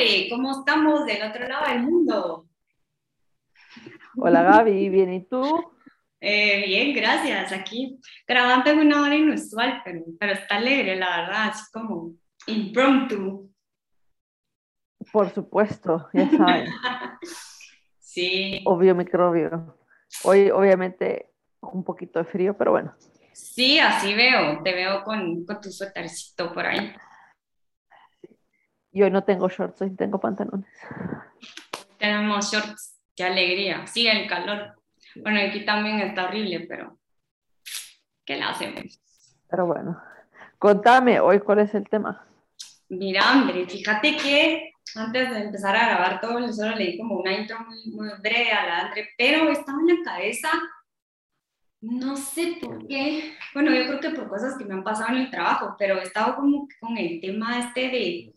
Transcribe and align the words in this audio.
Andre, 0.00 0.28
¿cómo 0.30 0.50
estamos 0.52 1.04
del 1.04 1.22
otro 1.28 1.46
lado 1.46 1.66
del 1.66 1.82
mundo? 1.82 2.46
Hola 4.16 4.42
Gaby, 4.42 4.88
bien, 4.88 5.12
¿y 5.12 5.26
tú? 5.26 5.42
Eh, 6.18 6.64
bien, 6.66 6.94
gracias. 6.94 7.52
Aquí 7.52 8.00
grabando 8.26 8.70
en 8.70 8.78
una 8.78 9.02
hora 9.02 9.14
inusual, 9.14 9.82
pero, 9.84 10.00
pero 10.18 10.32
está 10.32 10.56
alegre, 10.56 10.96
la 10.96 11.20
verdad, 11.20 11.48
así 11.50 11.64
como 11.70 12.14
impromptu. 12.46 13.52
Por 15.12 15.28
supuesto, 15.34 16.08
ya 16.14 16.30
saben. 16.30 16.66
sí. 17.98 18.62
Obvio 18.64 18.94
microbio. 18.94 19.76
Hoy 20.24 20.50
obviamente 20.50 21.30
un 21.60 21.84
poquito 21.84 22.20
de 22.20 22.24
frío, 22.24 22.56
pero 22.56 22.70
bueno. 22.70 22.94
Sí, 23.34 23.78
así 23.78 24.14
veo, 24.14 24.62
te 24.62 24.72
veo 24.72 25.04
con, 25.04 25.44
con 25.44 25.60
tu 25.60 25.70
suétercito 25.70 26.54
por 26.54 26.64
ahí. 26.64 26.90
Y 28.92 29.02
hoy 29.02 29.10
no 29.10 29.22
tengo 29.22 29.48
shorts, 29.48 29.82
hoy 29.82 29.94
tengo 29.94 30.18
pantalones. 30.18 30.68
Tenemos 31.98 32.52
shorts, 32.52 32.98
qué 33.14 33.24
alegría. 33.24 33.86
Sí, 33.86 34.06
el 34.08 34.28
calor. 34.28 34.74
Bueno, 35.16 35.40
aquí 35.40 35.64
también 35.64 36.00
está 36.00 36.24
horrible, 36.24 36.66
pero 36.68 36.98
¿qué 38.24 38.36
le 38.36 38.42
hacemos? 38.42 39.00
Pero 39.48 39.66
bueno, 39.66 40.00
contame 40.58 41.20
hoy 41.20 41.40
cuál 41.40 41.60
es 41.60 41.74
el 41.74 41.88
tema. 41.88 42.24
Mira, 42.88 43.30
André, 43.30 43.66
fíjate 43.66 44.16
que 44.16 44.72
antes 44.96 45.30
de 45.30 45.38
empezar 45.38 45.76
a 45.76 45.88
grabar 45.88 46.20
todo, 46.20 46.40
yo 46.40 46.52
solo 46.52 46.74
leí 46.74 46.98
como 46.98 47.16
una 47.16 47.32
intro 47.32 47.58
muy, 47.60 47.86
muy 47.92 48.08
breve 48.20 48.50
a 48.50 48.66
la 48.66 48.78
André, 48.86 49.08
pero 49.16 49.48
estaba 49.50 49.78
en 49.80 49.98
la 49.98 50.02
cabeza, 50.04 50.48
no 51.80 52.16
sé 52.16 52.58
por 52.60 52.86
qué, 52.88 53.34
bueno, 53.54 53.72
yo 53.72 53.86
creo 53.86 54.00
que 54.00 54.10
por 54.10 54.28
cosas 54.28 54.56
que 54.58 54.64
me 54.64 54.74
han 54.74 54.84
pasado 54.84 55.14
en 55.14 55.22
el 55.22 55.30
trabajo, 55.30 55.76
pero 55.78 55.98
he 55.98 56.02
estado 56.02 56.36
como 56.36 56.66
con 56.80 56.98
el 56.98 57.20
tema 57.20 57.60
este 57.60 57.88
de, 57.88 58.32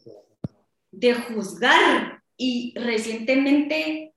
de 0.94 1.14
juzgar 1.14 2.22
y 2.38 2.74
recientemente 2.78 4.14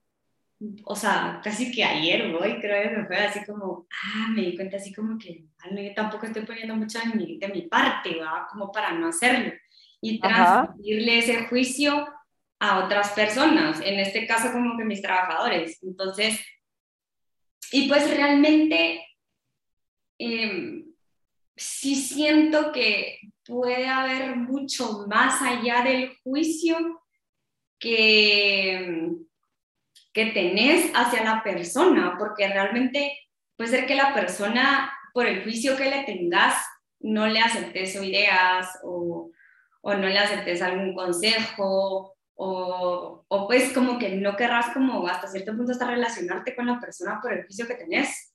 o 0.85 0.97
sea, 0.97 1.41
casi 1.45 1.71
que 1.71 1.85
ayer 1.85 2.35
hoy 2.35 2.59
creo 2.61 2.83
que 2.83 2.97
me 2.97 3.07
fue 3.07 3.17
así 3.19 3.45
como, 3.45 3.87
ah, 3.91 4.29
me 4.31 4.43
di 4.43 4.57
cuenta 4.57 4.79
así 4.79 4.93
como 4.93 5.19
que, 5.19 5.45
yo 5.71 5.95
tampoco 5.95 6.27
estoy 6.27 6.47
poniendo 6.47 6.75
mucho 6.75 6.99
de 6.99 7.15
mi, 7.15 7.39
de 7.39 7.49
mi 7.49 7.63
parte, 7.63 8.19
¿va? 8.19 8.47
Como 8.51 8.73
para 8.73 8.93
no 8.93 9.09
hacerlo. 9.09 9.53
Y 10.01 10.19
transmitirle 10.19 11.19
ese 11.19 11.47
juicio 11.47 12.07
a 12.59 12.85
otras 12.85 13.11
personas, 13.13 13.81
en 13.81 13.99
este 14.01 14.27
caso 14.27 14.51
como 14.53 14.79
que 14.79 14.85
mis 14.85 15.03
trabajadores. 15.03 15.83
Entonces, 15.83 16.41
y 17.73 17.89
pues 17.89 18.09
realmente 18.17 19.05
eh, 20.19 20.85
sí 21.55 21.97
siento 21.97 22.73
que 22.73 23.19
puede 23.47 23.89
haber 23.89 24.37
mucho 24.37 25.07
más 25.09 25.41
allá 25.43 25.83
del 25.83 26.17
juicio 26.23 26.77
que 27.79 29.27
que 30.17 30.31
tenés 30.33 30.91
hacia 30.95 31.23
la 31.23 31.43
persona, 31.43 32.17
porque 32.19 32.49
realmente 32.49 33.13
puede 33.55 33.69
ser 33.69 33.87
que 33.87 33.95
la 33.95 34.15
persona, 34.15 34.91
por 35.13 35.27
el 35.27 35.43
juicio 35.43 35.77
que 35.77 35.91
le 35.91 36.05
tengas, 36.05 36.55
no 37.01 37.27
le 37.27 37.39
aceptes 37.39 37.97
ideas 37.97 38.79
o, 38.83 39.31
o 39.83 39.95
no 39.95 40.09
le 40.09 40.19
aceptes 40.19 40.63
algún 40.63 40.95
consejo 40.95 42.17
o, 42.35 43.25
o, 43.29 43.47
pues 43.47 43.75
como 43.75 43.99
que 43.99 44.17
no 44.17 44.37
querrás 44.37 44.73
como 44.73 45.07
hasta 45.07 45.29
cierto 45.29 45.55
punto 45.55 45.73
hasta 45.73 45.87
relacionarte 45.87 46.57
con 46.57 46.67
la 46.67 46.81
persona 46.81 47.21
por 47.21 47.35
el 47.35 47.45
juicio 47.45 47.67
que 47.67 47.75
tenés. 47.75 48.33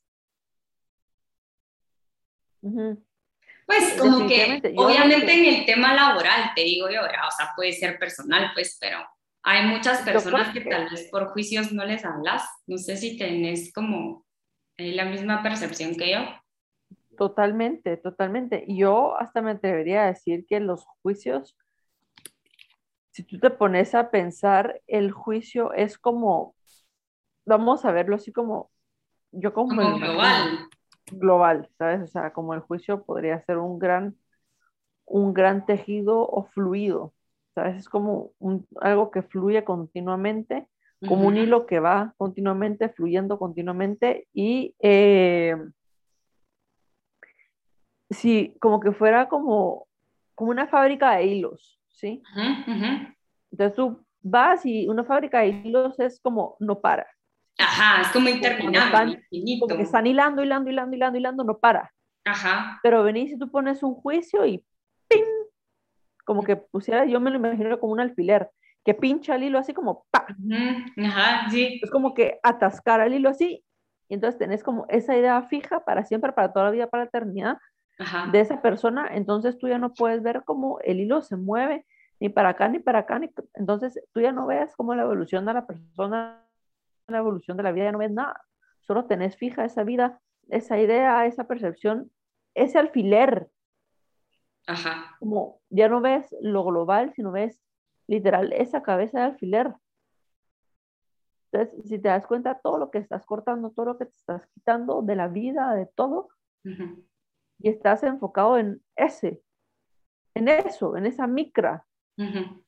Pues 3.71 3.93
como 3.97 4.27
que 4.27 4.61
obviamente 4.75 5.33
en 5.33 5.45
el 5.45 5.65
tema 5.65 5.93
laboral, 5.93 6.51
te 6.53 6.61
digo 6.61 6.89
yo, 6.89 6.99
o 7.01 7.31
sea, 7.31 7.51
puede 7.55 7.71
ser 7.71 7.97
personal, 7.97 8.51
pues, 8.53 8.77
pero 8.81 8.97
hay 9.43 9.65
muchas 9.65 10.01
personas 10.01 10.53
que 10.53 10.59
tal 10.59 10.89
vez 10.89 11.07
por 11.09 11.27
juicios 11.27 11.71
no 11.71 11.85
les 11.85 12.03
hablas. 12.03 12.43
No 12.67 12.77
sé 12.77 12.97
si 12.97 13.17
tenés 13.17 13.71
como 13.73 14.25
eh, 14.75 14.91
la 14.93 15.05
misma 15.05 15.41
percepción 15.41 15.95
que 15.95 16.11
yo. 16.11 16.19
Totalmente, 17.17 17.95
totalmente. 17.95 18.65
Yo 18.67 19.15
hasta 19.17 19.41
me 19.41 19.51
atrevería 19.51 20.03
a 20.03 20.07
decir 20.07 20.45
que 20.45 20.59
los 20.59 20.85
juicios, 21.01 21.55
si 23.11 23.23
tú 23.23 23.39
te 23.39 23.51
pones 23.51 23.95
a 23.95 24.11
pensar, 24.11 24.81
el 24.85 25.11
juicio 25.11 25.71
es 25.71 25.97
como, 25.97 26.55
vamos 27.45 27.85
a 27.85 27.91
verlo 27.91 28.17
así 28.17 28.33
como, 28.33 28.69
yo 29.31 29.53
como, 29.53 29.69
como 29.69 29.97
global. 29.97 30.67
Global, 31.11 31.69
¿sabes? 31.77 32.01
O 32.01 32.07
sea, 32.07 32.33
como 32.33 32.53
el 32.53 32.61
juicio 32.61 33.03
podría 33.03 33.41
ser 33.45 33.57
un 33.57 33.79
gran, 33.79 34.15
un 35.05 35.33
gran 35.33 35.65
tejido 35.65 36.27
o 36.27 36.43
fluido 36.43 37.13
¿sabes? 37.53 37.77
Es 37.77 37.89
como 37.89 38.31
un, 38.39 38.67
algo 38.79 39.11
que 39.11 39.21
fluye 39.21 39.63
continuamente, 39.63 40.67
como 41.07 41.27
un 41.27 41.37
hilo 41.37 41.65
que 41.65 41.79
va 41.79 42.13
continuamente, 42.17 42.89
fluyendo 42.89 43.39
continuamente 43.39 44.27
y 44.33 44.75
eh, 44.79 45.55
sí, 48.11 48.55
como 48.61 48.79
que 48.79 48.91
fuera 48.91 49.27
como, 49.27 49.87
como 50.35 50.51
una 50.51 50.67
fábrica 50.67 51.15
de 51.15 51.25
hilos, 51.25 51.79
¿sí? 51.89 52.21
Entonces 53.51 53.75
tú 53.75 54.05
vas 54.21 54.63
y 54.63 54.87
una 54.87 55.03
fábrica 55.03 55.39
de 55.39 55.47
hilos 55.47 55.99
es 55.99 56.19
como 56.19 56.55
no 56.59 56.79
para. 56.79 57.07
Ajá, 57.61 58.01
es 58.01 58.07
como 58.09 58.29
interminable. 58.29 59.23
Como 59.59 59.75
que 59.77 59.83
están 59.83 60.07
hilando, 60.07 60.43
hilando, 60.43 60.69
hilando, 60.69 60.95
hilando, 60.95 61.17
hilando, 61.17 61.43
no 61.43 61.57
para. 61.57 61.91
Ajá. 62.25 62.79
Pero 62.83 63.03
venís 63.03 63.31
y 63.31 63.37
tú 63.37 63.49
pones 63.49 63.83
un 63.83 63.95
juicio 63.95 64.45
y 64.45 64.63
¡ping! 65.07 65.23
como 66.25 66.43
que 66.43 66.55
pusiera, 66.55 67.05
yo 67.05 67.19
me 67.19 67.29
lo 67.29 67.37
imagino 67.37 67.79
como 67.79 67.93
un 67.93 67.99
alfiler, 67.99 68.49
que 68.85 68.93
pincha 68.93 69.35
el 69.35 69.43
hilo 69.43 69.59
así 69.59 69.73
como 69.73 70.05
¡pa! 70.11 70.27
Ajá, 71.03 71.49
sí. 71.49 71.79
Es 71.81 71.91
como 71.91 72.13
que 72.13 72.39
atascar 72.43 73.01
el 73.01 73.13
hilo 73.13 73.29
así, 73.29 73.63
y 74.07 74.13
entonces 74.13 74.37
tenés 74.37 74.63
como 74.63 74.85
esa 74.89 75.17
idea 75.17 75.41
fija 75.43 75.83
para 75.83 76.05
siempre, 76.05 76.31
para 76.33 76.53
toda 76.53 76.65
la 76.65 76.71
vida, 76.71 76.87
para 76.87 77.03
la 77.03 77.07
eternidad 77.09 77.57
de 78.31 78.39
esa 78.39 78.61
persona, 78.61 79.09
entonces 79.13 79.59
tú 79.59 79.67
ya 79.67 79.77
no 79.77 79.93
puedes 79.93 80.23
ver 80.23 80.43
cómo 80.43 80.79
el 80.83 80.99
hilo 80.99 81.21
se 81.21 81.37
mueve, 81.37 81.85
ni 82.19 82.29
para 82.29 82.49
acá, 82.49 82.67
ni 82.67 82.79
para 82.79 82.99
acá, 82.99 83.19
ni... 83.19 83.29
entonces 83.53 83.99
tú 84.11 84.21
ya 84.21 84.31
no 84.31 84.47
ves 84.47 84.75
cómo 84.75 84.95
la 84.95 85.03
evolución 85.03 85.45
de 85.45 85.53
la 85.53 85.67
persona, 85.67 86.43
la 87.11 87.19
evolución 87.19 87.57
de 87.57 87.63
la 87.63 87.71
vida, 87.71 87.85
ya 87.85 87.91
no 87.91 87.97
ves 87.97 88.11
nada, 88.11 88.41
solo 88.81 89.05
tenés 89.05 89.37
fija 89.37 89.65
esa 89.65 89.83
vida, 89.83 90.21
esa 90.49 90.79
idea, 90.79 91.25
esa 91.25 91.45
percepción, 91.45 92.11
ese 92.53 92.77
alfiler. 92.77 93.49
Ajá. 94.67 95.15
Como 95.19 95.61
ya 95.69 95.89
no 95.89 96.01
ves 96.01 96.35
lo 96.41 96.63
global, 96.63 97.13
sino 97.13 97.31
ves 97.31 97.59
literal 98.07 98.53
esa 98.53 98.83
cabeza 98.83 99.19
de 99.19 99.25
alfiler. 99.25 99.73
Entonces, 101.51 101.87
si 101.87 101.99
te 101.99 102.09
das 102.09 102.27
cuenta, 102.27 102.59
todo 102.59 102.77
lo 102.77 102.91
que 102.91 102.99
estás 102.99 103.25
cortando, 103.25 103.71
todo 103.71 103.87
lo 103.87 103.97
que 103.97 104.05
te 104.05 104.15
estás 104.15 104.47
quitando 104.53 105.01
de 105.01 105.15
la 105.15 105.27
vida, 105.27 105.73
de 105.73 105.85
todo, 105.85 106.29
y 106.63 107.69
estás 107.69 108.03
enfocado 108.03 108.57
en 108.57 108.81
ese, 108.95 109.41
en 110.33 110.47
eso, 110.47 110.95
en 110.95 111.05
esa 111.05 111.27
micra, 111.27 111.85
en 112.17 112.63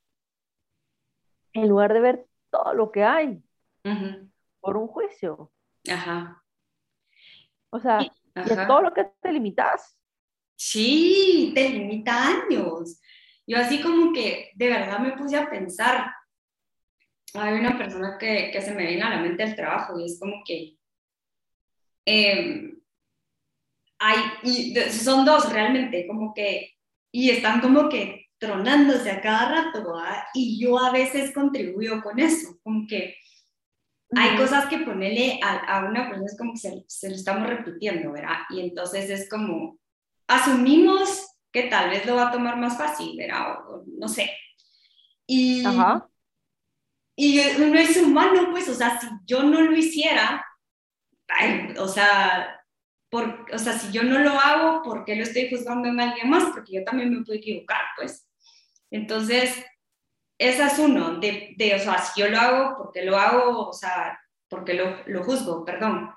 lugar 1.70 1.94
de 1.94 2.00
ver 2.00 2.28
todo 2.50 2.74
lo 2.74 2.92
que 2.92 3.04
hay 3.04 3.44
por 4.64 4.78
un 4.78 4.88
juicio. 4.88 5.52
Ajá. 5.92 6.42
O 7.70 7.80
sea, 7.80 8.00
de 8.00 8.66
todo 8.66 8.82
lo 8.82 8.94
que 8.94 9.04
te 9.22 9.34
limitas. 9.34 10.00
Sí, 10.56 11.52
te 11.54 11.70
limita 11.70 12.28
años. 12.28 13.02
Yo 13.46 13.58
así 13.58 13.82
como 13.82 14.14
que 14.14 14.52
de 14.56 14.70
verdad 14.70 15.00
me 15.00 15.18
puse 15.18 15.36
a 15.36 15.50
pensar, 15.50 16.14
hay 17.34 17.54
una 17.56 17.78
persona 17.78 18.18
que, 18.18 18.52
que 18.54 18.62
se 18.62 18.74
me 18.74 18.88
viene 18.88 19.04
a 19.04 19.10
la 19.10 19.20
mente 19.22 19.44
el 19.44 19.56
trabajo 19.56 20.00
y 20.00 20.06
es 20.06 20.18
como 20.18 20.42
que 20.46 20.78
em, 22.06 22.80
hay, 24.00 24.18
y 24.44 24.76
son 24.92 25.26
dos 25.26 25.52
realmente, 25.52 26.08
como 26.08 26.34
que, 26.34 26.78
y 27.12 27.32
están 27.32 27.60
como 27.60 27.90
que 27.90 28.28
tronándose 28.38 29.12
a 29.12 29.22
cada 29.22 29.64
rato, 29.64 29.94
y 30.34 30.60
yo 30.62 30.80
a 30.80 30.92
veces 30.92 31.34
contribuyo 31.34 32.02
con 32.02 32.20
eso, 32.20 32.60
como 32.64 32.88
que 32.88 33.16
hay 34.16 34.38
cosas 34.38 34.68
que 34.68 34.80
ponerle 34.80 35.40
a, 35.44 35.58
a, 35.58 35.86
una 35.86 36.08
persona 36.08 36.26
es 36.26 36.38
como 36.38 36.54
que 36.54 36.60
se, 36.60 36.84
se 36.88 37.10
lo 37.10 37.16
estamos 37.16 37.48
repitiendo, 37.48 38.12
¿verdad? 38.12 38.40
Y 38.50 38.62
entonces 38.62 39.10
es 39.10 39.30
como, 39.30 39.80
asumimos 40.28 41.28
que 41.52 41.64
tal 41.64 41.90
vez 41.90 42.06
lo 42.06 42.16
va 42.16 42.30
a 42.30 42.32
tomar 42.32 42.58
más 42.58 42.78
fácil, 42.78 43.16
¿verdad? 43.18 43.58
no 43.86 44.08
sé. 44.08 44.32
Y, 45.28 45.64
y 47.16 47.40
uno 47.62 47.80
es 47.80 47.96
humano, 47.98 48.50
pues, 48.52 48.68
o 48.68 48.74
sea, 48.74 49.00
si 49.00 49.08
yo 49.26 49.44
no 49.44 49.62
lo 49.62 49.76
hiciera, 49.76 50.46
o 51.78 51.88
sea, 51.88 52.60
por, 53.10 53.46
o 53.54 53.60
sea, 53.60 53.78
si 53.78 53.92
yo 53.92 54.04
no 54.04 54.20
lo 54.20 54.32
hago, 54.32 54.82
¿por 54.82 55.06
qué 55.06 55.16
lo 55.16 55.24
estoy 55.24 55.50
juzgando 55.50 55.88
en 55.88 56.00
alguien 56.00 56.30
más? 56.30 56.46
Porque 56.46 56.74
yo 56.74 56.84
también 56.84 57.12
me 57.12 57.24
puedo 57.24 57.38
equivocar, 57.38 57.82
pues. 57.96 58.28
Entonces, 58.90 59.64
esa 60.38 60.68
es 60.68 60.80
uno, 60.80 61.20
de, 61.20 61.54
de, 61.58 61.76
o 61.76 61.80
sea, 61.80 62.00
si 62.00 62.22
yo 62.22 62.30
lo 62.30 62.38
hago, 62.40 62.78
¿por 62.78 62.92
qué 62.92 63.04
lo 63.06 63.18
hago? 63.18 63.70
O 63.70 63.74
sea, 63.74 64.20
porque 64.50 64.74
lo, 64.74 65.06
lo 65.08 65.24
juzgo, 65.24 65.64
perdón. 65.64 66.12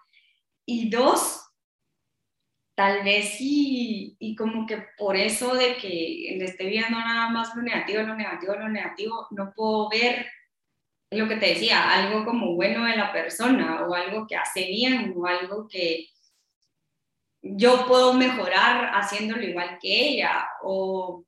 Y 0.66 0.90
dos, 0.90 1.46
tal 2.74 3.04
vez 3.04 3.36
sí, 3.36 4.16
y 4.18 4.36
como 4.36 4.66
que 4.66 4.84
por 4.98 5.16
eso 5.16 5.54
de 5.54 5.76
que 5.76 6.36
le 6.38 6.44
esté 6.44 6.66
viendo 6.66 6.98
nada 6.98 7.30
más 7.30 7.54
lo 7.54 7.62
negativo, 7.62 8.02
lo 8.02 8.14
negativo, 8.14 8.54
lo 8.54 8.68
negativo, 8.68 9.26
no 9.30 9.52
puedo 9.54 9.88
ver 9.88 10.26
lo 11.10 11.28
que 11.28 11.36
te 11.36 11.46
decía, 11.46 11.92
algo 11.92 12.24
como 12.24 12.54
bueno 12.54 12.84
de 12.84 12.96
la 12.96 13.12
persona 13.12 13.86
o 13.86 13.94
algo 13.94 14.26
que 14.26 14.36
hace 14.36 14.66
bien 14.66 15.14
o 15.16 15.26
algo 15.26 15.68
que 15.68 16.08
yo 17.42 17.86
puedo 17.86 18.12
mejorar 18.12 18.90
haciéndolo 18.92 19.42
igual 19.42 19.78
que 19.80 20.08
ella 20.08 20.48
o, 20.62 21.24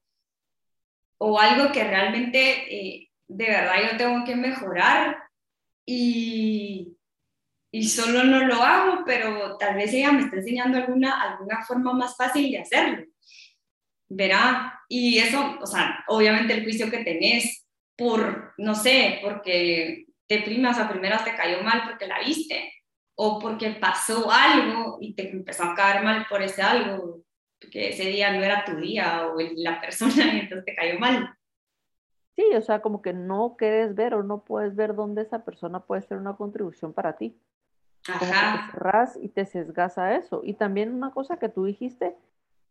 o 1.18 1.38
algo 1.38 1.72
que 1.72 1.84
realmente 1.84 2.74
eh, 2.74 3.08
de 3.26 3.46
verdad 3.46 3.90
yo 3.90 3.96
tengo 3.96 4.24
que 4.24 4.36
mejorar 4.36 5.16
y, 5.84 6.96
y 7.70 7.88
solo 7.88 8.24
no 8.24 8.46
lo 8.46 8.62
hago, 8.62 9.04
pero 9.04 9.56
tal 9.58 9.76
vez 9.76 9.92
ella 9.92 10.12
me 10.12 10.22
está 10.22 10.36
enseñando 10.36 10.78
alguna, 10.78 11.22
alguna 11.22 11.64
forma 11.64 11.92
más 11.92 12.16
fácil 12.16 12.50
de 12.50 12.58
hacerlo. 12.58 13.04
Verá, 14.08 14.80
y 14.88 15.18
eso, 15.18 15.58
o 15.60 15.66
sea, 15.66 16.04
obviamente 16.08 16.54
el 16.54 16.64
juicio 16.64 16.90
que 16.90 17.04
tenés 17.04 17.66
por, 17.96 18.54
no 18.56 18.74
sé, 18.74 19.18
porque 19.22 20.06
te 20.26 20.42
primas 20.42 20.78
a 20.78 20.88
primeras 20.88 21.24
te 21.24 21.34
cayó 21.34 21.62
mal 21.62 21.82
porque 21.84 22.06
la 22.06 22.20
viste, 22.20 22.72
o 23.16 23.38
porque 23.38 23.70
pasó 23.72 24.30
algo 24.30 24.98
y 25.00 25.14
te 25.14 25.30
empezó 25.30 25.64
a 25.64 25.74
caer 25.74 26.04
mal 26.04 26.26
por 26.28 26.42
ese 26.42 26.62
algo, 26.62 27.22
que 27.58 27.90
ese 27.90 28.04
día 28.04 28.32
no 28.32 28.42
era 28.42 28.64
tu 28.64 28.76
día 28.76 29.26
o 29.26 29.36
la 29.56 29.80
persona 29.80 30.14
y 30.34 30.40
entonces 30.40 30.64
te 30.64 30.74
cayó 30.74 30.98
mal. 30.98 31.34
Sí, 32.36 32.44
o 32.54 32.62
sea, 32.62 32.80
como 32.80 33.02
que 33.02 33.12
no 33.12 33.56
quieres 33.58 33.94
ver 33.96 34.14
o 34.14 34.22
no 34.22 34.44
puedes 34.44 34.76
ver 34.76 34.94
dónde 34.94 35.22
esa 35.22 35.44
persona 35.44 35.80
puede 35.80 36.02
ser 36.02 36.18
una 36.18 36.36
contribución 36.36 36.92
para 36.92 37.16
ti. 37.16 37.36
Que 38.04 38.12
te 38.12 38.26
cerras 38.26 39.18
y 39.20 39.28
te 39.28 39.44
sesgas 39.44 39.98
a 39.98 40.14
eso. 40.14 40.42
Y 40.44 40.54
también 40.54 40.94
una 40.94 41.10
cosa 41.10 41.38
que 41.38 41.48
tú 41.48 41.64
dijiste, 41.64 42.14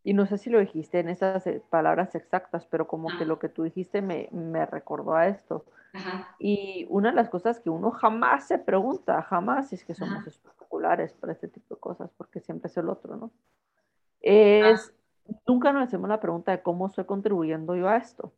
y 0.05 0.13
no 0.13 0.25
sé 0.25 0.37
si 0.37 0.49
lo 0.49 0.59
dijiste 0.59 0.99
en 0.99 1.09
esas 1.09 1.45
eh, 1.47 1.61
palabras 1.69 2.15
exactas, 2.15 2.65
pero 2.65 2.87
como 2.87 3.09
que 3.17 3.25
lo 3.25 3.39
que 3.39 3.49
tú 3.49 3.63
dijiste 3.63 4.01
me, 4.01 4.29
me 4.31 4.65
recordó 4.65 5.15
a 5.15 5.27
esto. 5.27 5.65
Y 6.39 6.85
una 6.89 7.09
de 7.09 7.15
las 7.15 7.29
cosas 7.29 7.59
que 7.59 7.69
uno 7.69 7.91
jamás 7.91 8.47
se 8.47 8.59
pregunta, 8.59 9.21
jamás, 9.23 9.73
es 9.73 9.83
que 9.83 9.93
somos 9.93 10.25
espectaculares 10.25 11.13
para 11.13 11.33
este 11.33 11.49
tipo 11.49 11.75
de 11.75 11.81
cosas, 11.81 12.09
porque 12.15 12.39
siempre 12.39 12.67
es 12.69 12.77
el 12.77 12.87
otro, 12.87 13.17
¿no? 13.17 13.31
Es, 14.21 14.93
nunca 15.45 15.71
nos 15.71 15.87
hacemos 15.87 16.09
la 16.09 16.19
pregunta 16.19 16.51
de 16.51 16.61
cómo 16.61 16.87
estoy 16.87 17.05
contribuyendo 17.05 17.75
yo 17.75 17.87
a 17.87 17.97
esto. 17.97 18.33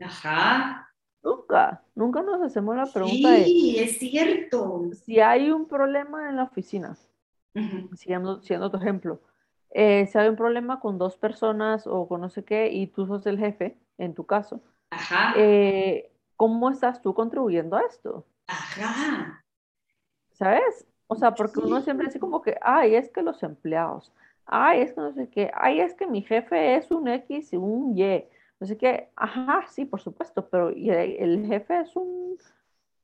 Ajá. 0.00 0.88
Nunca, 1.22 1.82
nunca 1.94 2.22
nos 2.22 2.40
hacemos 2.42 2.76
la 2.76 2.86
pregunta 2.86 3.30
de... 3.30 3.44
Sí, 3.44 3.78
es 3.78 3.98
cierto. 3.98 4.90
Si 5.04 5.20
hay 5.20 5.50
un 5.50 5.68
problema 5.68 6.30
en 6.30 6.36
la 6.36 6.44
oficina, 6.44 6.96
siendo, 7.94 8.40
siendo 8.40 8.70
tu 8.70 8.78
ejemplo, 8.78 9.20
eh, 9.70 10.06
si 10.06 10.18
hay 10.18 10.28
un 10.28 10.36
problema 10.36 10.80
con 10.80 10.98
dos 10.98 11.16
personas 11.16 11.86
o 11.86 12.08
con 12.08 12.20
no 12.22 12.30
sé 12.30 12.44
qué 12.44 12.70
y 12.72 12.86
tú 12.86 13.06
sos 13.06 13.26
el 13.26 13.38
jefe, 13.38 13.78
en 13.98 14.14
tu 14.14 14.24
caso, 14.24 14.62
Ajá. 14.90 15.34
Eh, 15.36 16.10
¿cómo 16.36 16.70
estás 16.70 17.00
tú 17.00 17.14
contribuyendo 17.14 17.76
a 17.76 17.82
esto? 17.82 18.26
Ajá. 18.46 19.44
¿Sabes? 20.32 20.86
O 21.06 21.16
sea, 21.16 21.34
porque 21.34 21.60
uno 21.60 21.80
siempre 21.82 22.06
dice 22.06 22.18
como 22.18 22.40
que, 22.42 22.56
ay, 22.62 22.94
es 22.94 23.10
que 23.10 23.22
los 23.22 23.42
empleados, 23.42 24.12
ay, 24.46 24.82
es 24.82 24.92
que 24.92 25.00
no 25.00 25.12
sé 25.12 25.28
qué, 25.28 25.50
ay, 25.54 25.80
es 25.80 25.94
que 25.94 26.06
mi 26.06 26.22
jefe 26.22 26.76
es 26.76 26.90
un 26.90 27.08
X 27.08 27.52
y 27.52 27.56
un 27.56 27.96
Y. 27.96 28.24
Así 28.60 28.76
que, 28.76 29.08
ajá, 29.16 29.64
sí, 29.68 29.84
por 29.84 30.00
supuesto, 30.00 30.48
pero 30.48 30.68
el 30.68 31.46
jefe 31.46 31.80
es 31.80 31.96
un, 31.96 32.36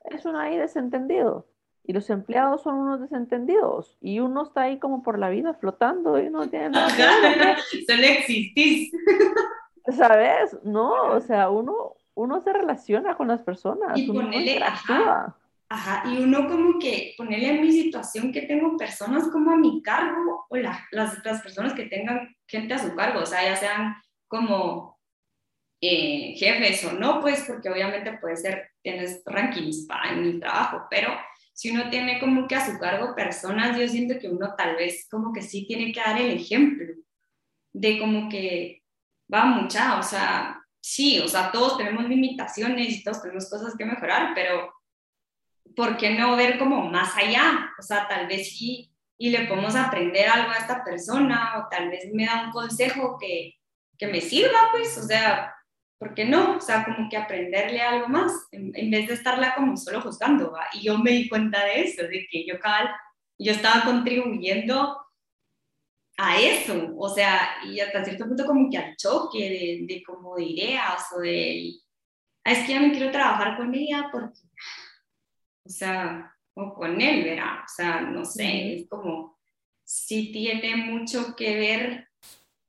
es 0.04 0.24
un 0.26 0.36
ahí 0.36 0.56
desentendido. 0.56 1.46
Y 1.82 1.92
los 1.92 2.10
empleados 2.10 2.62
son 2.62 2.74
unos 2.74 3.00
desentendidos. 3.00 3.96
Y 4.00 4.18
uno 4.18 4.42
está 4.42 4.62
ahí 4.62 4.78
como 4.78 5.02
por 5.02 5.18
la 5.18 5.30
vida 5.30 5.54
flotando 5.54 6.18
y 6.18 6.28
no 6.28 6.48
tiene 6.48 6.70
nada. 6.70 6.88
Solo 7.86 8.02
existís. 8.02 8.92
¿Sabes? 9.96 10.58
No, 10.64 11.12
o 11.12 11.20
sea, 11.20 11.48
uno, 11.48 11.94
uno 12.14 12.40
se 12.40 12.52
relaciona 12.52 13.16
con 13.16 13.28
las 13.28 13.40
personas. 13.42 13.96
Y 13.96 14.12
ponele, 14.12 14.62
ajá, 14.62 15.36
ajá, 15.68 16.08
y 16.08 16.18
uno 16.18 16.48
como 16.48 16.78
que 16.78 17.14
ponerle 17.16 17.48
en 17.48 17.62
mi 17.62 17.72
situación 17.72 18.32
que 18.32 18.42
tengo 18.42 18.76
personas 18.76 19.28
como 19.28 19.50
a 19.50 19.56
mi 19.56 19.82
cargo 19.82 20.46
o 20.48 20.56
las, 20.56 20.80
las 20.92 21.42
personas 21.42 21.74
que 21.74 21.86
tengan 21.86 22.34
gente 22.46 22.74
a 22.74 22.78
su 22.78 22.94
cargo, 22.94 23.20
o 23.20 23.26
sea, 23.26 23.42
ya 23.42 23.56
sean 23.56 23.96
como 24.28 24.98
eh, 25.80 26.34
jefes 26.36 26.84
o 26.84 26.92
no, 26.92 27.20
pues 27.20 27.44
porque 27.46 27.68
obviamente 27.68 28.18
puede 28.18 28.36
ser, 28.36 28.70
tienes 28.82 29.22
rankings 29.26 29.86
en 30.10 30.24
el 30.24 30.40
trabajo, 30.40 30.86
pero 30.88 31.10
si 31.52 31.70
uno 31.70 31.90
tiene 31.90 32.20
como 32.20 32.46
que 32.46 32.54
a 32.54 32.66
su 32.66 32.78
cargo 32.78 33.14
personas, 33.14 33.78
yo 33.78 33.88
siento 33.88 34.18
que 34.18 34.28
uno 34.28 34.54
tal 34.56 34.76
vez 34.76 35.06
como 35.10 35.32
que 35.32 35.42
sí 35.42 35.66
tiene 35.66 35.92
que 35.92 36.00
dar 36.00 36.20
el 36.20 36.32
ejemplo 36.32 36.94
de 37.72 37.98
como 37.98 38.28
que 38.28 38.82
va 39.32 39.44
mucha, 39.44 39.98
o 39.98 40.02
sea, 40.02 40.62
sí, 40.80 41.18
o 41.18 41.28
sea, 41.28 41.50
todos 41.50 41.76
tenemos 41.76 42.08
limitaciones 42.08 42.88
y 42.90 43.02
todos 43.02 43.22
tenemos 43.22 43.50
cosas 43.50 43.74
que 43.76 43.84
mejorar, 43.84 44.32
pero 44.34 44.72
¿por 45.74 45.96
qué 45.96 46.10
no 46.10 46.36
ver 46.36 46.58
como 46.58 46.88
más 46.90 47.16
allá? 47.16 47.70
O 47.78 47.82
sea, 47.82 48.06
tal 48.08 48.26
vez 48.26 48.56
sí, 48.56 48.90
y 49.18 49.30
le 49.30 49.46
podemos 49.46 49.74
aprender 49.74 50.28
algo 50.28 50.50
a 50.50 50.56
esta 50.56 50.84
persona, 50.84 51.54
o 51.58 51.68
tal 51.70 51.88
vez 51.88 52.10
me 52.12 52.26
da 52.26 52.44
un 52.46 52.50
consejo 52.50 53.16
que, 53.18 53.54
que 53.98 54.06
me 54.06 54.20
sirva, 54.20 54.68
pues, 54.72 54.96
o 54.98 55.02
sea, 55.02 55.54
¿por 55.98 56.14
qué 56.14 56.24
no? 56.24 56.56
O 56.56 56.60
sea, 56.60 56.84
como 56.84 57.08
que 57.08 57.16
aprenderle 57.16 57.80
algo 57.80 58.08
más, 58.08 58.32
en, 58.52 58.90
vez 58.90 59.08
de 59.08 59.14
estarla 59.14 59.54
como 59.54 59.76
solo 59.76 60.02
juzgando, 60.02 60.52
¿va? 60.52 60.66
Y 60.74 60.82
yo 60.84 60.98
me 60.98 61.12
di 61.12 61.28
cuenta 61.28 61.64
de 61.64 61.82
eso, 61.82 62.02
de 62.02 62.26
que 62.30 62.46
yo, 62.46 62.58
cada, 62.60 62.94
yo 63.38 63.52
estaba 63.52 63.84
contribuyendo 63.84 64.98
a 66.18 66.38
eso, 66.38 66.94
o 66.96 67.08
sea, 67.08 67.56
y 67.64 67.80
hasta 67.80 68.04
cierto 68.04 68.26
punto 68.26 68.46
como 68.46 68.70
que 68.70 68.78
al 68.78 68.96
choque 68.96 69.38
de, 69.38 69.94
de 69.94 70.02
como 70.02 70.36
de 70.36 70.44
ideas 70.44 71.06
o 71.14 71.20
de, 71.20 71.72
ah, 72.44 72.52
es 72.52 72.66
que 72.66 72.72
ya 72.72 72.80
no 72.80 72.92
quiero 72.92 73.10
trabajar 73.10 73.56
con 73.56 73.74
ella 73.74 74.08
porque, 74.10 74.40
o 75.66 75.68
sea, 75.68 76.34
o 76.54 76.74
con 76.74 77.00
él, 77.00 77.24
¿verdad? 77.24 77.60
O 77.64 77.68
sea, 77.68 78.00
no 78.00 78.24
sé, 78.24 78.74
es 78.74 78.88
como, 78.88 79.36
sí 79.84 80.32
tiene 80.32 80.76
mucho 80.76 81.34
que 81.36 81.56
ver 81.56 82.08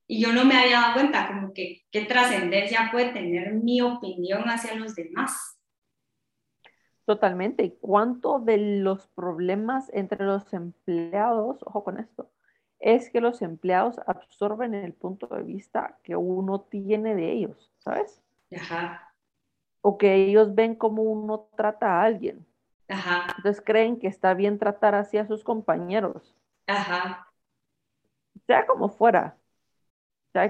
y 0.07 0.21
yo 0.21 0.31
no 0.31 0.45
me 0.45 0.57
había 0.57 0.79
dado 0.79 0.93
cuenta 0.93 1.27
como 1.27 1.53
que 1.53 1.85
qué 1.91 2.05
trascendencia 2.05 2.89
puede 2.91 3.11
tener 3.11 3.53
mi 3.53 3.81
opinión 3.81 4.43
hacia 4.45 4.75
los 4.75 4.95
demás. 4.95 5.59
Totalmente. 7.05 7.63
¿Y 7.63 7.71
cuánto 7.79 8.39
de 8.39 8.57
los 8.57 9.07
problemas 9.07 9.89
entre 9.93 10.25
los 10.25 10.53
empleados, 10.53 11.57
ojo 11.63 11.83
con 11.83 11.99
esto, 11.99 12.29
es 12.79 13.09
que 13.09 13.21
los 13.21 13.41
empleados 13.41 13.99
absorben 14.05 14.73
el 14.73 14.93
punto 14.93 15.27
de 15.27 15.43
vista 15.43 15.99
que 16.03 16.15
uno 16.15 16.61
tiene 16.61 17.15
de 17.15 17.31
ellos, 17.31 17.71
¿sabes? 17.79 18.21
Ajá. 18.55 19.13
O 19.81 19.97
que 19.97 20.15
ellos 20.15 20.53
ven 20.53 20.75
cómo 20.75 21.01
uno 21.03 21.49
trata 21.55 21.87
a 21.87 22.03
alguien. 22.03 22.45
Ajá. 22.89 23.33
Entonces 23.37 23.63
creen 23.65 23.99
que 23.99 24.07
está 24.07 24.33
bien 24.33 24.57
tratar 24.59 24.95
así 24.95 25.17
a 25.17 25.27
sus 25.27 25.43
compañeros. 25.43 26.35
Ajá. 26.67 27.27
Sea 28.45 28.65
como 28.65 28.89
fuera, 28.89 29.37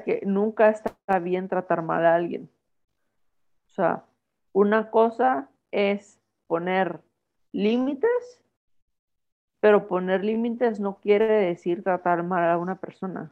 que 0.03 0.21
nunca 0.25 0.69
está 0.69 1.19
bien 1.19 1.47
tratar 1.47 1.81
mal 1.81 2.05
a 2.05 2.15
alguien. 2.15 2.49
O 3.67 3.69
sea, 3.69 4.03
una 4.51 4.89
cosa 4.89 5.49
es 5.71 6.19
poner 6.47 6.99
límites, 7.51 8.43
pero 9.59 9.87
poner 9.87 10.23
límites 10.23 10.79
no 10.79 10.97
quiere 10.99 11.27
decir 11.27 11.83
tratar 11.83 12.23
mal 12.23 12.49
a 12.49 12.57
una 12.57 12.75
persona. 12.75 13.31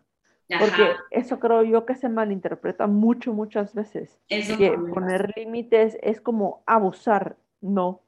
Porque 0.60 0.92
eso 1.10 1.40
creo 1.40 1.64
yo 1.64 1.86
que 1.86 1.96
se 1.96 2.08
malinterpreta 2.08 2.86
mucho, 2.86 3.34
muchas 3.34 3.74
veces. 3.74 4.20
que 4.28 4.78
poner 4.94 5.34
límites 5.36 5.98
es 6.02 6.22
como 6.22 6.64
abusar. 6.68 7.36
No. 7.62 8.02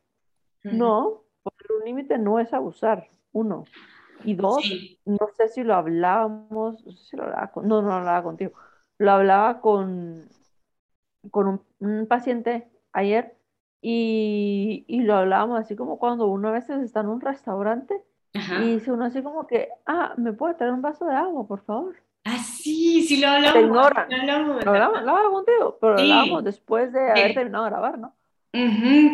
No, 0.73 1.23
poner 1.43 1.79
un 1.79 1.85
límite 1.85 2.17
no 2.17 2.39
es 2.39 2.53
abusar. 2.53 3.07
Uno. 3.31 3.65
Y 4.23 4.35
dos, 4.35 4.63
no 5.05 5.29
sé 5.37 5.47
si 5.47 5.63
lo 5.63 5.75
hablábamos, 5.75 6.83
no 6.85 6.91
sé 6.91 7.05
si 7.05 7.17
lo 7.17 7.23
hablaba 7.23 7.51
con, 7.51 7.67
no, 7.67 7.81
no 7.81 7.89
lo 7.89 7.93
hablaba 7.93 8.23
contigo, 8.23 8.53
lo 8.97 9.11
hablaba 9.11 9.61
con, 9.61 10.27
con 11.29 11.61
un, 11.79 12.07
paciente 12.07 12.67
ayer 12.93 13.35
y, 13.79 14.85
y, 14.87 15.01
lo 15.01 15.15
hablábamos 15.15 15.59
así 15.59 15.75
como 15.75 15.99
cuando 15.99 16.25
uno 16.25 16.49
a 16.49 16.53
veces 16.53 16.81
está 16.81 17.01
en 17.01 17.09
un 17.09 17.21
restaurante 17.21 18.03
y 18.33 18.73
dice 18.73 18.91
uno 18.91 19.05
así 19.05 19.21
como 19.21 19.47
que, 19.47 19.69
ah, 19.85 20.13
¿me 20.17 20.33
puede 20.33 20.55
traer 20.55 20.73
un 20.73 20.81
vaso 20.81 21.05
de 21.05 21.15
agua, 21.15 21.47
por 21.47 21.61
favor? 21.61 21.95
Ah, 22.23 22.39
sí, 22.39 23.03
sí 23.03 23.21
lo 23.21 23.29
hablamos. 23.29 23.63
Lo 23.63 23.81
hablamos. 23.83 24.65
Lo 24.65 24.71
hablamos, 24.71 25.31
contigo, 25.31 25.77
pero 25.79 25.93
lo 25.93 25.99
hablábamos 26.01 26.43
después 26.43 26.91
de 26.91 27.11
haber 27.11 27.33
terminado 27.33 27.63
de 27.65 27.69
grabar, 27.69 27.97
¿no? 27.97 28.16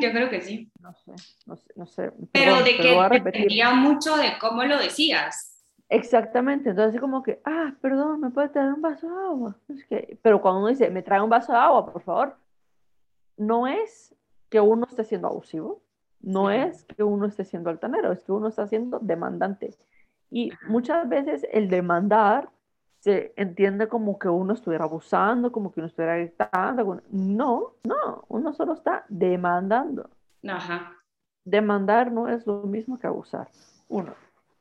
Yo 0.01 0.12
creo 0.12 0.29
que 0.29 0.41
sí. 0.41 0.71
No 0.79 0.93
sé, 0.93 1.12
no 1.45 1.55
sé. 1.55 1.73
No 1.75 1.85
sé. 1.85 2.12
Pero 2.31 2.63
de 2.63 2.77
que 2.77 3.07
dependía 3.12 3.73
mucho 3.73 4.15
de 4.17 4.38
cómo 4.39 4.63
lo 4.63 4.77
decías. 4.77 5.53
Exactamente, 5.89 6.71
entonces 6.71 7.00
como 7.00 7.21
que, 7.21 7.39
ah, 7.45 7.75
perdón, 7.79 8.21
¿me 8.21 8.31
puede 8.31 8.50
traer 8.50 8.73
un 8.73 8.81
vaso 8.81 9.07
de 9.07 9.13
agua? 9.13 9.55
Es 9.69 9.85
que, 9.85 10.17
pero 10.23 10.41
cuando 10.41 10.62
uno 10.62 10.69
dice, 10.69 10.89
me 10.89 11.03
trae 11.03 11.21
un 11.21 11.29
vaso 11.29 11.51
de 11.51 11.59
agua, 11.59 11.91
por 11.91 12.01
favor, 12.01 12.35
no 13.38 13.67
es 13.67 14.15
que 14.50 14.59
uno 14.59 14.88
esté 14.89 15.03
siendo 15.03 15.27
abusivo, 15.27 15.83
no 16.19 16.50
es 16.50 16.85
que 16.85 17.03
uno 17.03 17.27
esté 17.27 17.43
siendo 17.43 17.69
altanero, 17.69 18.12
es 18.12 18.23
que 18.23 18.31
uno 18.31 18.47
está 18.47 18.67
siendo 18.67 18.97
demandante. 19.00 19.75
Y 20.31 20.51
muchas 20.67 21.07
veces 21.07 21.45
el 21.51 21.69
demandar 21.69 22.50
se 23.03 23.33
entiende 23.36 23.89
como 23.89 24.17
que 24.17 24.29
uno 24.29 24.53
estuviera 24.53 24.86
abusando, 24.86 25.51
como 25.51 25.74
que 25.74 25.81
uno 25.81 25.88
estuviera 25.88 26.15
gritando. 26.15 27.01
No, 27.10 27.74
no, 27.83 28.24
uno 28.29 28.53
solo 28.53 28.75
está 28.75 29.05
demandando. 29.10 30.10
Ajá. 30.48 30.95
Demandar 31.43 32.13
no 32.13 32.29
es 32.29 32.48
lo 32.48 32.63
mismo 32.63 32.98
que 32.98 33.07
abusar. 33.07 33.50
Uno. 33.89 34.15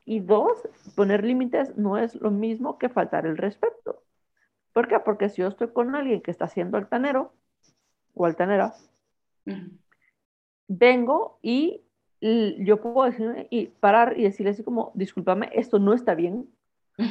Y 0.05 0.19
dos, 0.19 0.69
poner 0.97 1.23
límites 1.23 1.79
no 1.79 1.97
es 1.97 2.17
lo 2.17 2.33
mismo 2.33 2.79
que 2.79 2.89
faltar 2.89 3.27
el 3.27 3.37
respeto. 3.37 4.03
¿Por 4.73 4.89
qué? 4.89 4.99
Porque 4.99 5.29
si 5.29 5.43
yo 5.43 5.47
estoy 5.47 5.69
con 5.69 5.95
alguien 5.95 6.21
que 6.21 6.33
está 6.33 6.47
haciendo 6.47 6.79
altanero 6.79 7.33
o 8.13 8.27
altanera, 8.27 8.75
vengo 10.67 11.39
y 11.43 11.85
yo 12.21 12.81
puedo 12.81 13.05
decir 13.05 13.47
y 13.51 13.69
parar 13.69 14.19
y 14.19 14.25
decirle 14.25 14.51
así 14.51 14.65
como, 14.65 14.91
discúlpame, 14.95 15.49
esto 15.53 15.79
no 15.79 15.93
está 15.93 16.17
bien, 16.17 16.53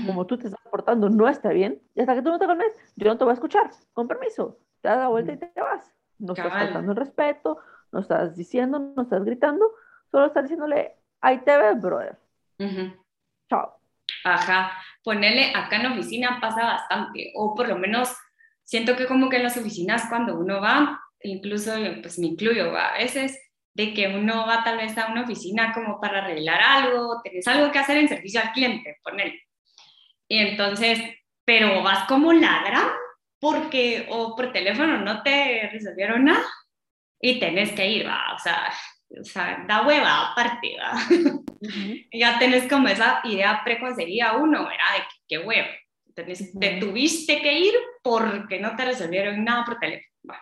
como 0.05 0.25
tú 0.25 0.37
te 0.37 0.47
estás 0.47 0.60
portando 0.71 1.09
no 1.09 1.27
está 1.27 1.49
bien, 1.49 1.81
y 1.93 2.01
hasta 2.01 2.15
que 2.15 2.21
tú 2.21 2.29
no 2.29 2.39
te 2.39 2.47
calmes, 2.47 2.73
yo 2.95 3.09
no 3.09 3.17
te 3.17 3.23
voy 3.23 3.31
a 3.31 3.35
escuchar, 3.35 3.69
con 3.93 4.07
permiso, 4.07 4.57
te 4.81 4.87
das 4.87 4.97
la 4.97 5.07
vuelta 5.09 5.33
y 5.33 5.37
te 5.37 5.51
vas. 5.61 5.93
No 6.17 6.33
estás 6.33 6.51
faltando 6.51 6.91
el 6.91 6.97
respeto, 6.97 7.59
no 7.91 7.99
estás 7.99 8.35
diciendo, 8.35 8.79
no 8.79 9.03
estás 9.03 9.23
gritando, 9.23 9.71
solo 10.09 10.27
estás 10.27 10.43
diciéndole, 10.43 10.95
ahí 11.19 11.39
te 11.39 11.57
ves, 11.57 11.81
brother. 11.81 12.17
Chao. 13.49 13.77
Ajá, 14.23 14.71
ponerle 15.03 15.51
acá 15.55 15.75
en 15.77 15.83
la 15.83 15.91
oficina 15.93 16.39
pasa 16.41 16.63
bastante, 16.63 17.33
o 17.35 17.53
por 17.53 17.67
lo 17.67 17.77
menos 17.77 18.15
siento 18.63 18.95
que 18.95 19.07
como 19.07 19.29
que 19.29 19.37
en 19.37 19.43
las 19.43 19.57
oficinas 19.57 20.07
cuando 20.09 20.37
uno 20.37 20.61
va, 20.61 21.01
incluso 21.21 21.71
pues 22.01 22.17
me 22.19 22.27
incluyo, 22.27 22.75
a 22.75 22.93
veces 22.93 23.37
de 23.73 23.93
que 23.93 24.07
uno 24.15 24.45
va 24.45 24.63
tal 24.63 24.77
vez 24.77 24.97
a 24.97 25.11
una 25.11 25.23
oficina 25.23 25.73
como 25.73 25.99
para 25.99 26.19
arreglar 26.19 26.61
algo, 26.61 27.21
tenés 27.23 27.47
algo 27.47 27.71
que 27.71 27.79
hacer 27.79 27.97
en 27.97 28.09
servicio 28.09 28.41
al 28.41 28.51
cliente, 28.51 28.97
ponerle. 29.03 29.39
Y 30.31 30.37
entonces, 30.37 30.97
pero 31.43 31.83
vas 31.83 32.07
como 32.07 32.31
ladra 32.31 32.89
porque 33.37 34.05
o 34.07 34.33
por 34.33 34.53
teléfono 34.53 34.97
no 34.99 35.23
te 35.23 35.67
resolvieron 35.73 36.23
nada 36.23 36.45
y 37.19 37.37
tenés 37.37 37.73
que 37.73 37.85
ir, 37.85 38.07
va, 38.07 38.33
o 38.33 38.39
sea, 38.39 38.71
o 39.09 39.25
sea 39.25 39.65
da 39.67 39.85
hueva 39.85 40.31
aparte, 40.31 40.77
va. 40.81 40.93
ya 42.13 42.39
tenés 42.39 42.69
como 42.69 42.87
esa 42.87 43.19
idea 43.25 43.61
preconcebida 43.65 44.37
uno, 44.37 44.59
¿verdad? 44.59 44.99
De 44.99 45.03
qué 45.27 45.39
hueva. 45.39 45.67
Entonces, 46.05 46.57
te 46.57 46.79
tuviste 46.79 47.41
que 47.41 47.59
ir 47.59 47.73
porque 48.01 48.57
no 48.57 48.73
te 48.77 48.85
resolvieron 48.85 49.43
nada 49.43 49.65
por 49.65 49.79
teléfono. 49.79 50.15
Va. 50.29 50.41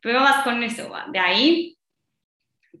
Pero 0.00 0.20
vas 0.20 0.44
con 0.44 0.62
eso, 0.62 0.90
va. 0.90 1.06
De 1.10 1.18
ahí, 1.18 1.78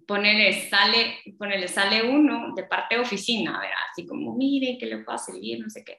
ponele, 0.06 0.68
sale, 0.68 1.22
ponele, 1.38 1.68
sale 1.68 2.02
uno 2.02 2.52
de 2.54 2.64
parte 2.64 2.96
de 2.96 3.00
oficina, 3.00 3.52
¿verdad? 3.52 3.78
Así 3.90 4.06
como, 4.06 4.34
mire, 4.36 4.76
que 4.78 4.84
le 4.84 4.98
puedo 4.98 5.16
servir, 5.16 5.60
no 5.60 5.70
sé 5.70 5.82
qué. 5.82 5.96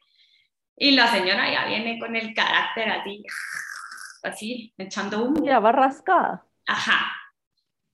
Y 0.81 0.91
la 0.91 1.07
señora 1.07 1.51
ya 1.51 1.65
viene 1.65 1.99
con 1.99 2.15
el 2.15 2.33
carácter 2.33 2.89
así, 2.89 3.25
así, 4.23 4.73
echando 4.77 5.25
humo. 5.25 5.45
Ya 5.45 5.59
va 5.59 5.73
rascada. 5.73 6.45
Ajá. 6.65 7.11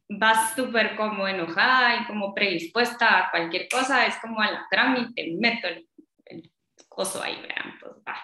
Vas 0.08 0.54
súper 0.56 0.96
como 0.96 1.28
enojada 1.28 1.96
y 1.96 2.06
como 2.06 2.36
predispuesta 2.36 3.18
a 3.18 3.32
cualquier 3.32 3.68
cosa, 3.70 4.06
es 4.06 4.16
como 4.20 4.40
a 4.40 4.52
la 4.52 5.00
y 5.00 5.14
te 5.16 5.36
meto 5.36 5.68
el, 5.68 5.90
el 6.26 6.52
coso 6.88 7.24
ahí, 7.24 7.42
vean, 7.42 7.80
pues 7.80 7.94
va. 8.08 8.16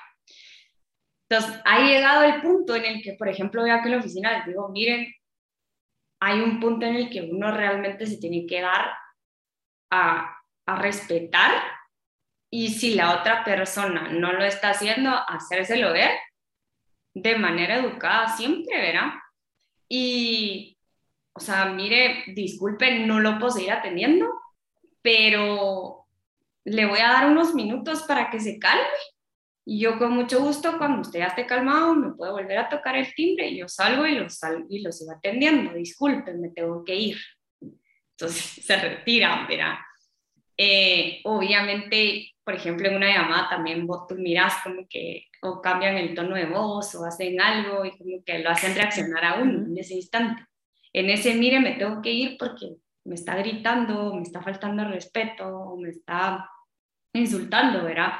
Entonces, 1.27 1.59
ha 1.65 1.79
llegado 1.79 2.23
el 2.23 2.41
punto 2.41 2.75
en 2.75 2.85
el 2.85 3.01
que, 3.01 3.13
por 3.13 3.29
ejemplo, 3.29 3.63
veo 3.63 3.79
que 3.81 3.85
en 3.85 3.91
la 3.91 3.97
oficina 3.97 4.37
les 4.37 4.45
digo, 4.45 4.69
miren, 4.69 5.11
hay 6.19 6.39
un 6.39 6.59
punto 6.59 6.85
en 6.85 6.97
el 6.97 7.09
que 7.09 7.23
uno 7.23 7.49
realmente 7.49 8.05
se 8.05 8.17
tiene 8.17 8.45
que 8.45 8.61
dar 8.61 8.93
a, 9.89 10.37
a 10.67 10.75
respetar 10.75 11.51
y 12.53 12.67
si 12.69 12.95
la 12.95 13.17
otra 13.17 13.45
persona 13.45 14.09
no 14.11 14.33
lo 14.33 14.43
está 14.43 14.71
haciendo, 14.71 15.09
hacérselo 15.09 15.93
ver 15.93 16.11
de 17.13 17.37
manera 17.37 17.77
educada 17.77 18.27
siempre, 18.27 18.77
¿verdad? 18.77 19.13
Y, 19.87 20.77
o 21.33 21.39
sea, 21.39 21.65
mire, 21.67 22.25
disculpe, 22.27 22.99
no 22.99 23.21
lo 23.21 23.39
puedo 23.39 23.51
seguir 23.51 23.71
atendiendo, 23.71 24.27
pero 25.01 26.05
le 26.65 26.85
voy 26.85 26.99
a 26.99 27.07
dar 27.07 27.27
unos 27.27 27.55
minutos 27.55 28.03
para 28.03 28.29
que 28.29 28.41
se 28.41 28.59
calme. 28.59 28.83
Y 29.63 29.79
yo 29.79 29.97
con 29.97 30.11
mucho 30.11 30.41
gusto, 30.41 30.77
cuando 30.77 31.01
usted 31.01 31.19
ya 31.19 31.27
esté 31.27 31.45
calmado, 31.45 31.95
me 31.95 32.13
puede 32.15 32.33
volver 32.33 32.57
a 32.57 32.69
tocar 32.69 32.97
el 32.97 33.13
timbre 33.13 33.47
y 33.47 33.59
yo 33.59 33.69
salgo 33.69 34.05
y 34.05 34.15
lo, 34.15 34.29
salgo 34.29 34.65
y 34.69 34.81
lo 34.81 34.91
sigo 34.91 35.13
atendiendo. 35.13 35.73
Disculpen, 35.73 36.41
me 36.41 36.49
tengo 36.49 36.83
que 36.83 36.95
ir. 36.95 37.17
Entonces 37.61 38.41
se 38.65 38.75
retiran, 38.75 39.47
¿verdad? 39.47 39.75
Eh, 40.57 41.21
obviamente, 41.23 42.31
por 42.43 42.55
ejemplo, 42.55 42.87
en 42.87 42.95
una 42.95 43.13
llamada 43.13 43.49
también 43.49 43.87
vos 43.87 44.07
tú 44.07 44.15
miras 44.15 44.55
como 44.63 44.87
que 44.89 45.25
o 45.41 45.61
cambian 45.61 45.97
el 45.97 46.13
tono 46.13 46.35
de 46.35 46.45
voz 46.45 46.93
o 46.95 47.05
hacen 47.05 47.41
algo 47.41 47.83
y 47.85 47.97
como 47.97 48.23
que 48.23 48.39
lo 48.39 48.49
hacen 48.49 48.75
reaccionar 48.75 49.25
a 49.25 49.41
uno 49.41 49.65
en 49.65 49.77
ese 49.77 49.95
instante. 49.95 50.43
En 50.93 51.09
ese, 51.09 51.35
mire, 51.35 51.59
me 51.59 51.73
tengo 51.73 52.01
que 52.01 52.11
ir 52.11 52.37
porque 52.37 52.75
me 53.05 53.15
está 53.15 53.35
gritando, 53.35 54.13
me 54.13 54.21
está 54.21 54.41
faltando 54.41 54.85
respeto, 54.85 55.47
o 55.47 55.77
me 55.77 55.89
está 55.89 56.47
insultando, 57.13 57.83
¿verdad? 57.83 58.13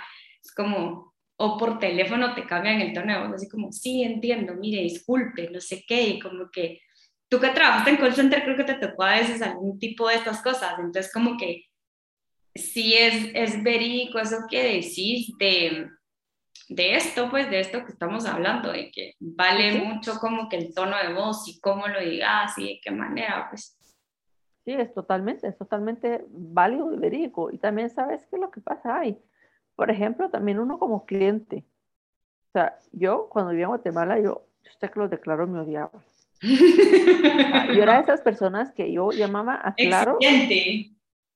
Es 0.44 0.54
como, 0.54 1.14
o 1.38 1.58
por 1.58 1.80
teléfono 1.80 2.34
te 2.34 2.46
cambian 2.46 2.82
el 2.82 2.94
tono 2.94 3.14
de 3.14 3.28
voz, 3.28 3.36
así 3.36 3.50
como, 3.50 3.72
sí, 3.72 4.04
entiendo, 4.04 4.56
mire, 4.56 4.82
disculpe, 4.82 5.50
no 5.52 5.62
sé 5.62 5.84
qué, 5.88 6.02
y 6.02 6.20
como 6.20 6.50
que 6.52 6.82
tú 7.30 7.40
que 7.40 7.50
trabajaste 7.50 7.92
en 7.92 7.98
call 7.98 8.14
center 8.14 8.44
creo 8.44 8.58
que 8.58 8.64
te 8.64 8.76
tocó 8.76 9.04
a 9.04 9.16
veces 9.16 9.42
algún 9.42 9.80
tipo 9.80 10.08
de 10.08 10.16
estas 10.16 10.42
cosas, 10.42 10.74
entonces 10.80 11.12
como 11.14 11.38
que 11.38 11.66
sí 12.56 12.94
es, 12.94 13.32
es 13.34 13.64
verídico 13.64 14.20
eso 14.20 14.38
que 14.50 14.64
decís 14.64 15.32
de, 15.38 15.90
de 16.70 16.96
esto, 16.96 17.30
pues 17.30 17.50
de 17.50 17.60
esto 17.60 17.84
que 17.86 17.92
estamos 17.92 18.26
hablando, 18.26 18.72
de 18.72 18.92
que 18.92 19.16
vale 19.20 19.74
mucho 19.80 20.20
como 20.20 20.50
que 20.50 20.58
el 20.58 20.74
tono 20.74 20.96
de 20.98 21.14
voz 21.14 21.48
y 21.48 21.60
cómo 21.60 21.88
lo 21.88 22.00
digas 22.00 22.58
y 22.58 22.68
de 22.68 22.80
qué 22.82 22.92
manera, 22.92 23.48
pues. 23.50 23.78
Sí, 24.64 24.72
es 24.74 24.94
totalmente, 24.94 25.48
es 25.48 25.58
totalmente 25.58 26.24
válido 26.30 26.94
y 26.94 26.98
verídico. 26.98 27.52
Y 27.52 27.58
también 27.58 27.90
sabes 27.90 28.26
qué 28.28 28.36
es 28.36 28.42
lo 28.42 28.52
que 28.52 28.62
pasa 28.62 29.00
ahí. 29.00 29.18
Por 29.76 29.90
ejemplo, 29.90 30.30
también 30.30 30.60
uno 30.60 30.78
como 30.78 31.06
cliente. 31.06 31.66
O 32.50 32.52
sea, 32.54 32.78
yo 32.92 33.28
cuando 33.30 33.52
vivía 33.52 33.66
en 33.66 33.70
Guatemala, 33.70 34.20
yo, 34.20 34.46
yo 34.64 34.72
sé 34.80 34.90
que 34.90 35.00
lo 35.00 35.10
declaro, 35.10 35.48
me 35.48 35.62
odiaba. 35.62 36.04
yo 36.42 37.84
era 37.84 37.96
de 37.96 38.02
esas 38.02 38.22
personas 38.22 38.72
que 38.72 38.92
yo 38.92 39.12
llamaba 39.12 39.60
a 39.64 39.74
Claro. 39.74 40.18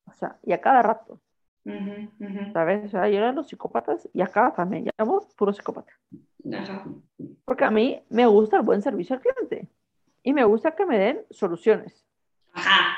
O 0.05 0.13
sea, 0.13 0.37
y 0.43 0.53
a 0.53 0.61
cada 0.61 0.81
rato. 0.81 1.19
¿Sabes? 2.53 2.85
O 2.85 2.89
sea, 2.89 3.09
yo 3.09 3.17
era 3.17 3.31
los 3.31 3.47
psicópatas 3.47 4.07
y 4.13 4.21
acá 4.21 4.53
también 4.55 4.87
llamo 4.97 5.27
puro 5.35 5.51
psicópata. 5.51 5.91
Porque 7.43 7.65
a 7.65 7.71
mí 7.71 8.03
me 8.09 8.27
gusta 8.27 8.57
el 8.57 8.63
buen 8.63 8.81
servicio 8.81 9.15
al 9.15 9.21
cliente 9.21 9.67
y 10.21 10.33
me 10.33 10.43
gusta 10.43 10.75
que 10.75 10.85
me 10.85 10.97
den 10.97 11.25
soluciones. 11.31 12.05
Ajá. 12.53 12.97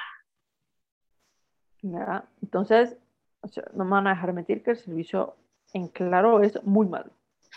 Entonces, 2.41 2.97
o 3.41 3.47
sea, 3.47 3.63
no 3.73 3.85
me 3.85 3.91
van 3.91 4.07
a 4.07 4.11
dejar 4.11 4.33
mentir 4.33 4.63
que 4.63 4.71
el 4.71 4.77
servicio 4.77 5.35
en 5.73 5.87
claro 5.87 6.41
es 6.41 6.61
muy 6.63 6.87
malo. 6.87 7.11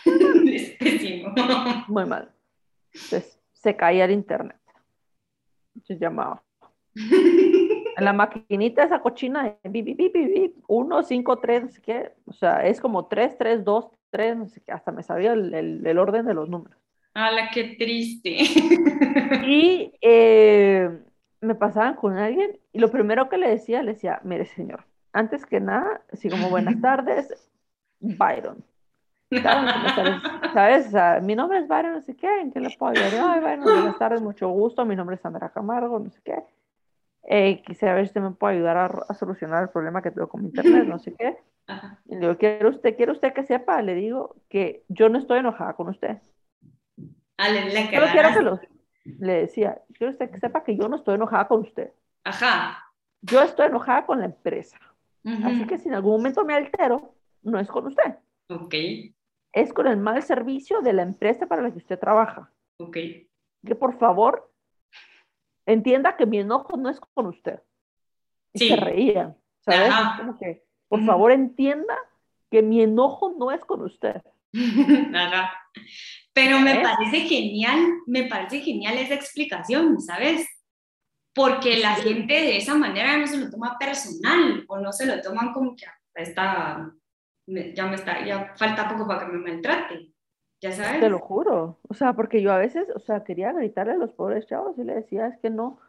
muy 1.87 2.05
malo. 2.05 2.29
Entonces, 2.93 3.39
se 3.53 3.75
caía 3.75 4.05
el 4.05 4.11
internet. 4.11 4.59
Se 5.83 5.97
llamaba. 5.97 6.43
La 7.97 8.13
maquinita 8.13 8.83
esa 8.83 9.01
cochina 9.01 9.55
bip, 9.63 9.85
bip, 9.85 10.13
bip, 10.13 10.55
1, 10.67 11.03
5, 11.03 11.39
3, 11.39 11.63
no 11.63 11.69
sé 11.69 11.81
qué. 11.81 12.11
O 12.25 12.33
sea, 12.33 12.65
es 12.65 12.79
como 12.79 13.07
3, 13.07 13.37
3, 13.37 13.63
2, 13.63 13.87
3, 14.09 14.37
no 14.37 14.47
sé 14.47 14.61
qué. 14.61 14.71
Hasta 14.71 14.91
me 14.91 15.03
sabía 15.03 15.33
el, 15.33 15.85
el, 15.85 15.97
orden 15.97 16.25
de 16.25 16.33
los 16.33 16.49
números. 16.49 16.77
¡Hala, 17.13 17.49
qué 17.53 17.75
triste! 17.77 18.37
Y 19.45 19.93
eh, 20.01 20.89
me 21.41 21.55
pasaban 21.55 21.95
con 21.95 22.17
alguien 22.17 22.57
y 22.71 22.79
lo 22.79 22.89
primero 22.89 23.27
que 23.27 23.37
le 23.37 23.49
decía, 23.49 23.83
le 23.83 23.93
decía, 23.93 24.21
mire 24.23 24.45
señor, 24.45 24.85
antes 25.11 25.45
que 25.45 25.59
nada, 25.59 26.01
así 26.11 26.29
como 26.29 26.49
buenas 26.49 26.79
tardes, 26.81 27.49
Byron. 27.99 28.63
¿Sabes? 30.53 30.87
O 30.87 30.91
sea, 30.91 31.19
mi 31.21 31.35
nombre 31.35 31.59
es 31.59 31.67
Byron, 31.67 31.93
no 31.93 32.01
sé 32.01 32.15
qué, 32.15 32.41
¿en 32.41 32.51
qué 32.51 32.59
le 32.59 32.69
puedo 32.77 32.91
ayudar? 32.91 33.31
Ay, 33.31 33.39
Byron, 33.41 33.63
buenas 33.63 33.97
tardes, 33.97 34.21
mucho 34.21 34.49
gusto, 34.49 34.85
mi 34.85 34.95
nombre 34.95 35.15
es 35.15 35.21
Sandra 35.21 35.49
Camargo, 35.49 35.99
no 35.99 36.09
sé 36.09 36.21
qué. 36.23 36.35
Eh, 37.23 37.61
quisiera 37.63 37.93
ver 37.93 38.05
si 38.05 38.09
usted 38.09 38.21
me 38.21 38.31
puede 38.31 38.55
ayudar 38.55 38.77
a, 38.77 39.13
solucionar 39.13 39.63
el 39.63 39.69
problema 39.69 40.01
que 40.01 40.11
tengo 40.11 40.27
con 40.27 40.41
mi 40.41 40.47
internet, 40.47 40.87
no 40.87 40.99
sé 40.99 41.13
qué. 41.19 41.37
Y 42.05 42.15
le 42.15 42.21
digo, 42.21 42.37
¿quiere 42.37 42.67
usted, 42.67 42.95
¿quiere 42.95 43.11
usted 43.11 43.33
que 43.33 43.43
sepa? 43.43 43.81
Le 43.81 43.95
digo 43.95 44.35
que 44.49 44.83
yo 44.89 45.09
no 45.09 45.19
estoy 45.19 45.39
enojada 45.39 45.73
con 45.73 45.89
usted. 45.89 46.17
Ah, 47.37 47.49
le, 47.49 47.65
le 47.65 47.89
quiero 47.89 48.07
que 48.11 48.41
lo, 48.41 48.59
le 49.03 49.33
decía, 49.33 49.81
quiero 49.93 50.11
usted 50.11 50.29
que 50.29 50.39
sepa 50.39 50.63
que 50.63 50.75
yo 50.75 50.87
no 50.89 50.97
estoy 50.97 51.15
enojada 51.15 51.47
con 51.47 51.61
usted. 51.61 51.91
Ajá. 52.23 52.93
Yo 53.21 53.41
estoy 53.41 53.67
enojada 53.67 54.05
con 54.05 54.19
la 54.19 54.25
empresa. 54.25 54.77
Así 55.23 55.67
que 55.67 55.77
si 55.77 55.87
en 55.87 55.93
algún 55.93 56.13
momento 56.13 56.43
me 56.43 56.55
altero, 56.55 57.13
no 57.43 57.59
es 57.59 57.67
con 57.67 57.85
usted. 57.87 58.17
Ok. 58.49 58.73
Es 59.53 59.73
con 59.73 59.87
el 59.87 59.97
mal 59.97 60.23
servicio 60.23 60.81
de 60.81 60.93
la 60.93 61.03
empresa 61.03 61.45
para 61.45 61.61
la 61.61 61.71
que 61.71 61.77
usted 61.77 61.99
trabaja. 61.99 62.51
Ok. 62.77 62.97
Que 63.65 63.75
por 63.75 63.97
favor 63.99 64.50
entienda 65.65 66.17
que 66.17 66.25
mi 66.25 66.39
enojo 66.39 66.77
no 66.77 66.89
es 66.89 66.99
con 66.99 67.27
usted. 67.27 67.59
Y 68.53 68.69
se 68.69 68.75
reían, 68.75 69.37
¿sabes? 69.61 69.93
Como 70.17 70.37
que, 70.37 70.63
por 70.87 71.03
favor, 71.05 71.31
entienda 71.31 71.97
que 72.49 72.61
mi 72.61 72.81
enojo 72.81 73.33
no 73.37 73.51
es 73.51 73.63
con 73.63 73.81
usted. 73.81 74.21
Pero 76.33 76.59
me 76.59 76.81
parece 76.81 77.21
genial, 77.21 77.79
me 78.07 78.23
parece 78.23 78.59
genial 78.61 78.97
esa 78.97 79.15
explicación, 79.15 79.99
¿sabes? 80.01 80.47
Porque 81.33 81.77
la 81.77 81.95
gente 81.95 82.33
de 82.33 82.57
esa 82.57 82.75
manera 82.75 83.17
no 83.17 83.27
se 83.27 83.37
lo 83.37 83.49
toma 83.49 83.77
personal 83.79 84.65
o 84.67 84.79
no 84.79 84.91
se 84.91 85.05
lo 85.05 85.21
toman 85.21 85.53
como 85.53 85.75
que 85.75 85.85
está, 86.15 86.91
ya 87.47 87.85
me 87.85 87.95
está, 87.95 88.25
ya 88.25 88.53
falta 88.57 88.89
poco 88.89 89.07
para 89.07 89.25
que 89.25 89.31
me 89.31 89.51
maltrate. 89.51 90.10
Ya 90.61 90.71
sabes. 90.71 90.99
Te 90.99 91.09
lo 91.09 91.19
juro. 91.19 91.79
O 91.89 91.93
sea, 91.93 92.13
porque 92.13 92.41
yo 92.41 92.51
a 92.51 92.57
veces, 92.57 92.87
o 92.95 92.99
sea, 92.99 93.23
quería 93.23 93.51
gritarle 93.51 93.93
a 93.93 93.97
los 93.97 94.13
pobres 94.13 94.45
chavos 94.45 94.77
y 94.77 94.83
le 94.83 94.93
decía, 94.93 95.27
es 95.27 95.37
que 95.39 95.49
no, 95.49 95.79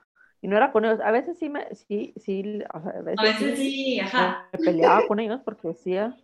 y 0.42 0.48
no 0.48 0.56
era 0.56 0.72
con 0.72 0.84
ellos. 0.84 1.00
A 1.00 1.12
veces 1.12 1.38
sí 1.38 1.48
me, 1.48 1.72
sí, 1.74 2.12
sí, 2.16 2.62
a 2.68 2.78
veces, 3.00 3.58
sí, 3.58 4.00
ajá. 4.00 4.48
Me 4.52 4.58
peleaba 4.58 5.06
con 5.06 5.20
ellos 5.20 5.40
porque 5.44 5.68
decía, 5.68 6.16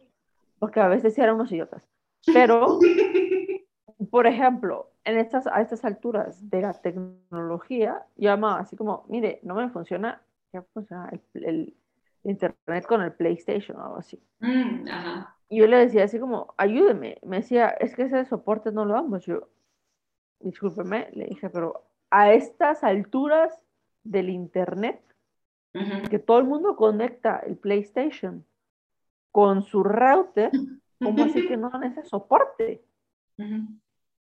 porque 0.59 0.81
a 0.81 0.89
veces 0.89 1.15
sí 1.15 1.21
eran 1.21 1.37
unos 1.37 1.53
idiotas. 1.53 1.87
Pero, 2.27 2.81
por 4.11 4.27
ejemplo, 4.27 4.91
en 5.05 5.19
estas, 5.19 5.47
a 5.47 5.63
estas 5.63 5.85
alturas 5.85 6.51
de 6.51 6.63
la 6.63 6.73
tecnología, 6.75 8.05
yo 8.17 8.31
llamaba 8.31 8.61
así 8.61 8.77
como, 8.77 9.05
mire, 9.09 9.39
no 9.45 9.55
me 9.55 9.71
funciona, 9.71 10.21
ya 10.53 10.63
funciona 10.75 11.11
el, 11.35 11.75
internet 12.25 12.87
con 12.87 13.01
el 13.03 13.13
PlayStation 13.13 13.79
o 13.79 13.85
algo 13.85 13.97
así. 13.99 14.21
Mm, 14.41 14.85
y 15.49 15.59
yo 15.59 15.67
le 15.67 15.79
decía 15.79 16.05
así 16.05 16.19
como, 16.19 16.55
ayúdeme. 16.57 17.19
Me 17.23 17.37
decía, 17.37 17.69
es 17.69 17.95
que 17.97 18.03
ese 18.03 18.25
soporte 18.27 18.71
no 18.71 18.85
lo 18.85 18.95
damos. 18.95 19.25
Yo, 19.25 19.49
discúlpeme, 20.41 21.09
le 21.13 21.27
dije, 21.27 21.49
pero 21.49 21.85
a 22.11 22.33
estas 22.33 22.85
alturas 22.85 23.59
del 24.05 24.31
internet, 24.31 25.03
que 26.11 26.19
todo 26.19 26.39
el 26.39 26.45
mundo 26.45 26.77
conecta 26.77 27.39
el 27.39 27.57
PlayStation 27.57 28.45
con 29.31 29.63
su 29.63 29.85
router, 29.85 30.51
¿cómo 30.99 31.25
así 31.25 31.47
que 31.47 31.57
no 31.57 31.71
dan 31.71 31.85
ese 31.85 32.05
soporte? 32.05 32.85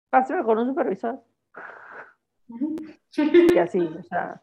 Pásame 0.10 0.44
con 0.44 0.58
un 0.58 0.68
supervisor. 0.68 1.22
y 3.54 3.58
así, 3.58 3.80
o 3.80 4.04
sea, 4.10 4.42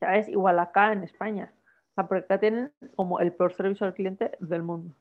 ya 0.00 0.16
es 0.16 0.28
igual 0.28 0.58
acá 0.58 0.92
en 0.92 1.04
España. 1.04 1.52
O 1.90 1.94
sea, 1.94 2.08
porque 2.08 2.24
acá 2.24 2.40
tienen 2.40 2.72
como 2.94 3.20
el 3.20 3.32
peor 3.32 3.52
servicio 3.54 3.86
al 3.86 3.94
cliente 3.94 4.32
del 4.40 4.62
mundo. 4.62 4.94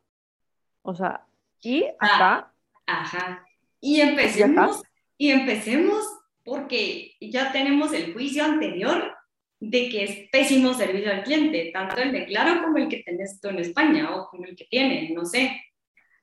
O 0.85 0.93
sea, 0.93 1.25
y 1.61 1.83
acá. 1.99 2.53
ajá. 2.85 3.43
Y 3.81 4.01
empecemos, 4.01 4.83
y, 5.17 5.31
empecemos 5.31 6.05
porque 6.43 7.15
ya 7.19 7.51
tenemos 7.51 7.91
el 7.91 8.13
juicio 8.13 8.45
anterior 8.45 9.15
de 9.59 9.89
que 9.89 10.03
es 10.03 10.29
pésimo 10.31 10.73
servicio 10.75 11.11
al 11.11 11.23
cliente, 11.23 11.71
tanto 11.73 11.97
el 11.97 12.11
de 12.11 12.25
Claro 12.25 12.61
como 12.61 12.77
el 12.77 12.87
que 12.87 13.01
tenés 13.03 13.39
tú 13.41 13.49
en 13.49 13.59
España 13.59 14.15
o 14.15 14.27
como 14.29 14.45
el 14.45 14.55
que 14.55 14.65
tiene, 14.65 15.09
no 15.11 15.25
sé. 15.25 15.59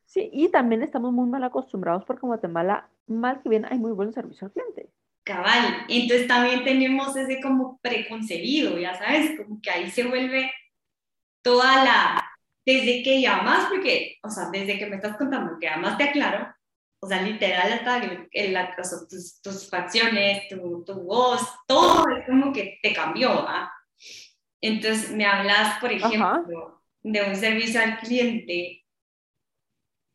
Sí, 0.06 0.30
y 0.32 0.48
también 0.48 0.82
estamos 0.82 1.12
muy 1.12 1.28
mal 1.28 1.42
acostumbrados 1.42 2.04
porque 2.04 2.24
en 2.24 2.28
Guatemala, 2.28 2.88
mal 3.06 3.42
que 3.42 3.48
bien, 3.48 3.64
hay 3.64 3.78
muy 3.78 3.92
buen 3.92 4.12
servicio 4.12 4.46
al 4.46 4.52
cliente. 4.52 4.90
Cabal, 5.24 5.86
entonces 5.88 6.28
también 6.28 6.62
tenemos 6.62 7.16
ese 7.16 7.40
como 7.40 7.78
preconcebido, 7.78 8.78
ya 8.78 8.94
sabes, 8.94 9.36
como 9.36 9.60
que 9.60 9.70
ahí 9.70 9.90
se 9.90 10.04
vuelve 10.04 10.52
toda 11.42 11.84
la, 11.84 12.31
desde 12.64 13.02
que 13.02 13.20
llamas, 13.20 13.68
porque, 13.68 14.18
o 14.22 14.30
sea, 14.30 14.48
desde 14.50 14.78
que 14.78 14.86
me 14.86 14.96
estás 14.96 15.16
contando 15.16 15.58
que 15.58 15.66
llamas 15.66 15.98
te 15.98 16.04
aclaro, 16.04 16.54
o 17.00 17.06
sea, 17.06 17.20
literal, 17.20 17.72
hasta 17.72 17.98
el, 17.98 18.56
tus, 19.08 19.40
tus, 19.42 19.68
facciones, 19.68 20.48
tu, 20.48 20.84
tu, 20.84 20.94
voz, 21.02 21.42
todo 21.66 22.04
es 22.16 22.24
como 22.26 22.52
que 22.52 22.78
te 22.80 22.92
cambió, 22.92 23.30
¿ah? 23.30 23.72
Entonces, 24.60 25.10
me 25.10 25.26
hablas, 25.26 25.80
por 25.80 25.90
ejemplo, 25.90 26.80
de 27.02 27.22
un 27.22 27.34
servicio 27.34 27.80
al 27.80 27.98
cliente, 27.98 28.84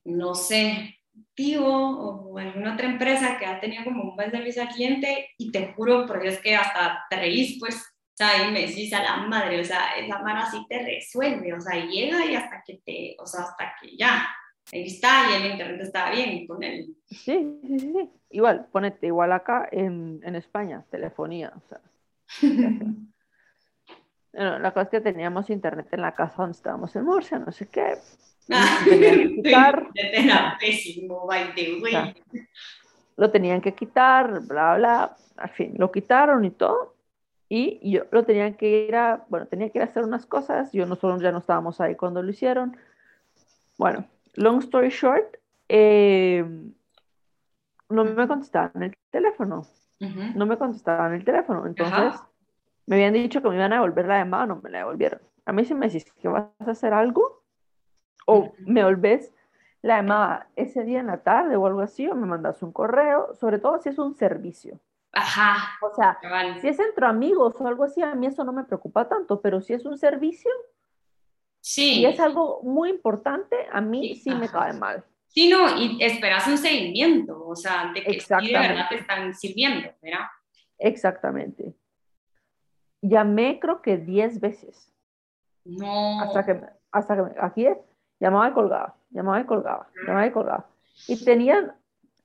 no 0.05 0.33
sé, 0.33 0.97
tío 1.33 1.65
o 1.65 2.37
alguna 2.37 2.75
otra 2.75 2.87
empresa 2.87 3.37
que 3.37 3.45
ha 3.45 3.59
tenido 3.59 3.83
como 3.83 4.03
un 4.03 4.15
buen 4.15 4.31
servicio 4.31 4.61
al 4.61 4.69
cliente 4.69 5.31
y 5.37 5.51
te 5.51 5.73
juro 5.73 6.05
por 6.05 6.21
Dios 6.21 6.37
que 6.37 6.55
hasta 6.55 7.05
te 7.09 7.17
reís, 7.17 7.57
pues, 7.59 7.75
o 7.75 7.96
sea, 8.17 8.47
y 8.47 8.51
me 8.51 8.61
decís 8.61 8.91
a 8.93 9.03
la 9.03 9.17
madre, 9.17 9.61
o 9.61 9.63
sea, 9.63 9.91
esa 9.95 10.17
mano 10.19 10.41
así 10.41 10.65
te 10.67 10.79
resuelve, 10.79 11.53
o 11.53 11.61
sea, 11.61 11.85
llega 11.85 12.25
y 12.25 12.35
hasta 12.35 12.63
que 12.65 12.81
te, 12.83 13.15
o 13.19 13.27
sea, 13.27 13.41
hasta 13.41 13.75
que 13.79 13.95
ya, 13.95 14.27
ahí 14.73 14.87
está 14.87 15.29
y 15.29 15.35
el 15.35 15.51
internet 15.51 15.81
está 15.81 16.09
bien 16.09 16.47
con 16.47 16.63
él. 16.63 16.95
Sí, 17.05 17.59
sí, 17.61 17.79
sí, 17.79 18.09
igual, 18.31 18.67
ponete, 18.71 19.05
igual 19.05 19.31
acá 19.33 19.69
en, 19.71 20.19
en 20.23 20.35
España, 20.35 20.83
telefonía, 20.89 21.53
o 21.55 21.61
sea. 21.69 21.79
bueno, 24.33 24.59
la 24.59 24.71
cosa 24.71 24.81
es 24.81 24.89
que 24.89 25.01
teníamos 25.01 25.51
internet 25.51 25.87
en 25.91 26.01
la 26.01 26.15
casa 26.15 26.37
donde 26.37 26.57
estábamos 26.57 26.95
en 26.95 27.05
Murcia, 27.05 27.37
no 27.37 27.51
sé 27.51 27.69
qué. 27.69 27.97
Ah, 28.49 28.79
quitar. 28.85 29.89
Era 29.93 30.57
pésimo, 30.57 31.27
by 31.27 31.53
the 31.53 31.81
way. 31.81 32.15
Lo 33.17 33.29
tenían 33.29 33.59
que 33.59 33.73
quitar, 33.73 34.39
bla, 34.39 34.77
bla, 34.77 35.17
al 35.35 35.49
fin, 35.49 35.73
lo 35.77 35.91
quitaron 35.91 36.45
y 36.45 36.51
todo 36.51 36.96
y 37.49 37.91
yo 37.91 38.03
lo 38.11 38.25
tenía 38.25 38.55
que 38.57 38.87
ir 38.87 38.95
a, 38.95 39.25
bueno, 39.29 39.47
tenía 39.47 39.69
que 39.69 39.77
ir 39.77 39.81
a 39.83 39.85
hacer 39.85 40.03
unas 40.03 40.25
cosas, 40.25 40.71
yo 40.73 40.85
nosotros 40.85 41.21
ya 41.21 41.31
no 41.31 41.37
estábamos 41.37 41.79
ahí 41.79 41.95
cuando 41.95 42.21
lo 42.21 42.29
hicieron. 42.29 42.75
Bueno, 43.77 44.05
long 44.35 44.59
story 44.59 44.89
short, 44.89 45.37
eh, 45.69 46.45
no 47.89 48.03
me 48.03 48.27
contestaban 48.27 48.83
el 48.83 48.97
teléfono, 49.11 49.65
no 49.99 50.45
me 50.45 50.57
contestaban 50.57 51.13
el 51.13 51.23
teléfono, 51.23 51.65
entonces 51.65 52.13
me 52.85 52.95
habían 52.95 53.13
dicho 53.13 53.41
que 53.41 53.49
me 53.49 53.55
iban 53.55 53.71
a 53.71 53.77
devolver 53.77 54.07
la 54.07 54.19
llamada, 54.19 54.45
no 54.47 54.61
me 54.61 54.69
la 54.69 54.79
devolvieron. 54.79 55.21
A 55.45 55.53
mí 55.53 55.63
si 55.63 55.73
me 55.73 55.87
decís 55.87 56.05
que 56.21 56.27
vas 56.27 56.49
a 56.59 56.71
hacer 56.71 56.93
algo, 56.93 57.43
o 58.25 58.53
me 58.59 58.83
volvés 58.83 59.31
la 59.81 59.97
llamada 59.97 60.47
ese 60.57 60.83
día 60.83 60.99
en 60.99 61.07
la 61.07 61.23
tarde 61.23 61.55
o 61.55 61.65
algo 61.65 61.79
así, 61.79 62.07
o 62.09 62.15
me 62.15 62.27
mandas 62.27 62.61
un 62.61 62.73
correo, 62.73 63.33
sobre 63.35 63.59
todo 63.59 63.79
si 63.79 63.87
es 63.89 63.97
un 63.97 64.15
servicio. 64.15 64.79
Ajá. 65.13 65.77
O 65.81 65.93
sea, 65.95 66.19
si 66.61 66.67
es 66.67 66.79
entre 66.79 67.05
amigos 67.05 67.55
o 67.59 67.67
algo 67.67 67.83
así, 67.83 68.01
a 68.01 68.13
mí 68.15 68.27
eso 68.27 68.43
no 68.43 68.53
me 68.53 68.63
preocupa 68.63 69.07
tanto, 69.07 69.41
pero 69.41 69.61
si 69.61 69.73
es 69.73 69.85
un 69.85 69.97
servicio 69.97 70.51
sí. 71.59 72.01
y 72.01 72.05
es 72.05 72.19
algo 72.19 72.61
muy 72.63 72.89
importante, 72.89 73.55
a 73.71 73.81
mí 73.81 74.15
sí, 74.15 74.29
me 74.31 74.47
cae 74.47 74.73
mal. 74.73 75.03
Sí, 75.27 75.49
no, 75.49 75.77
y 75.77 76.01
esperas 76.03 76.47
un 76.47 76.57
seguimiento, 76.57 77.45
o 77.45 77.55
sea, 77.55 77.91
de 77.93 78.01
que 78.01 78.11
de 78.11 78.53
verdad 78.53 78.87
te 78.89 78.95
están 78.95 79.33
sirviendo, 79.33 79.89
¿verdad? 80.01 80.25
Exactamente. 80.79 81.75
Llamé 83.01 83.59
creo 83.59 83.81
que 83.81 83.97
10 83.97 84.39
veces. 84.39 84.91
No. 85.63 86.21
Hasta 86.21 86.45
que, 86.45 86.61
hasta 86.91 87.15
que 87.15 87.39
aquí 87.39 87.67
llamaba 88.19 88.49
y 88.49 88.53
colgaba, 88.53 88.95
llamaba 89.09 89.41
y 89.41 89.45
colgaba, 89.45 89.89
llamaba 90.07 90.27
y 90.27 90.31
colgaba. 90.31 90.69
Y 91.07 91.23
tenían 91.23 91.73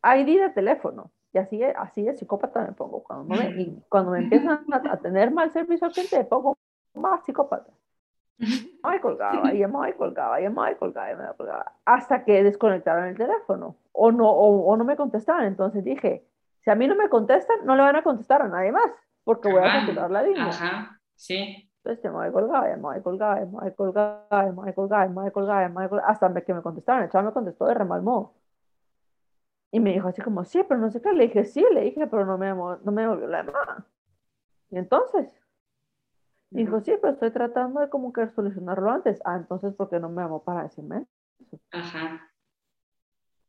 ID 0.03 0.40
de 0.40 0.51
teléfono. 0.51 1.11
Y 1.33 1.38
así, 1.38 1.62
así 1.62 2.03
de 2.03 2.14
psicópata 2.14 2.61
me 2.61 2.73
pongo. 2.73 3.03
Cuando 3.03 3.35
me, 3.35 3.51
y 3.61 3.83
cuando 3.88 4.11
me 4.11 4.18
empiezan 4.18 4.64
a, 4.71 4.97
tener 4.99 5.31
mal 5.31 5.51
servicio 5.51 5.87
al 5.87 5.92
cliente, 5.92 6.18
me 6.18 6.25
pongo 6.25 6.59
más 6.95 7.25
psicópata. 7.25 7.73
Me 8.38 9.01
colgaba, 9.01 9.55
y 9.55 9.61
llamaba 9.61 9.88
y 9.88 9.92
colgaba, 9.95 10.40
llamaba 10.40 10.73
y 10.73 10.75
colgaba, 10.75 11.12
y 11.12 11.16
me 11.16 11.25
colgaba, 11.37 11.73
hasta 11.85 12.25
que 12.25 12.42
desconectaron 12.42 13.05
el 13.05 13.16
teléfono 13.16 13.77
o 13.92 14.11
no, 14.11 14.29
o, 14.29 14.77
no 14.77 14.85
me 14.85 14.97
contestaban. 14.97 15.45
Entonces 15.45 15.85
dije, 15.85 16.27
si 16.61 16.71
a 16.71 16.75
mí 16.75 16.87
no 16.87 16.97
me 16.97 17.09
contestan, 17.09 17.64
no 17.64 17.77
le 17.77 17.83
van 17.83 17.97
a 17.97 18.03
contestar 18.03 18.42
a 18.42 18.49
nadie 18.49 18.73
más, 18.73 18.92
porque 19.25 19.51
voy 19.51 19.62
a 19.62 19.73
continuar 19.73 20.11
la 20.11 20.23
línea. 20.23 20.49
Ajá, 20.49 21.01
sí. 21.14 21.71
Entonces 21.77 22.05
llamaba 22.05 22.29
y 22.29 22.33
colgaba, 22.33 22.68
llamaba 22.68 22.99
y 22.99 23.03
colgaba, 23.03 23.40
llamaba 23.40 23.68
y 23.68 23.75
colgaba, 23.75 24.45
llamaba 24.45 24.71
y 24.71 24.75
colgaba, 24.75 25.07
llamaba 25.07 25.29
y 25.29 25.33
colgaba, 25.33 25.62
llamaba 25.62 25.87
y 25.87 25.88
colgaba, 25.88 26.11
hasta 26.11 26.40
que 26.42 26.55
me 26.55 26.62
contestaron. 26.62 27.05
El 27.05 27.11
chaval 27.11 27.27
me 27.27 27.33
contestó 27.33 27.66
de 27.66 27.75
remal 27.75 28.03
modo. 28.03 28.35
Y 29.74 29.80
me 29.80 29.92
dijo 29.92 30.06
así 30.06 30.20
como, 30.20 30.44
sí, 30.44 30.62
pero 30.68 30.78
no 30.78 30.90
sé 30.90 31.00
qué. 31.00 31.12
Le 31.14 31.24
dije, 31.24 31.44
sí, 31.44 31.64
le 31.72 31.80
dije, 31.80 32.06
pero 32.06 32.26
no 32.26 32.37
me, 32.37 32.50
no 32.50 32.92
me 32.92 33.08
volvió 33.08 33.26
la 33.26 33.42
llamada. 33.42 33.87
Y 34.70 34.76
entonces, 34.76 35.35
dijo, 36.50 36.80
sí, 36.80 36.92
pero 37.00 37.14
estoy 37.14 37.30
tratando 37.30 37.80
de 37.80 37.88
como 37.88 38.12
que 38.12 38.28
solucionarlo 38.28 38.90
antes. 38.90 39.20
Ah, 39.24 39.37
entonces, 39.37 39.74
¿por 39.74 39.88
qué 39.88 39.98
no 39.98 40.11
me 40.11 40.22
llamó 40.22 40.44
para 40.44 40.64
decirme 40.64 41.06
eso? 41.40 41.58
Ajá. 41.70 42.30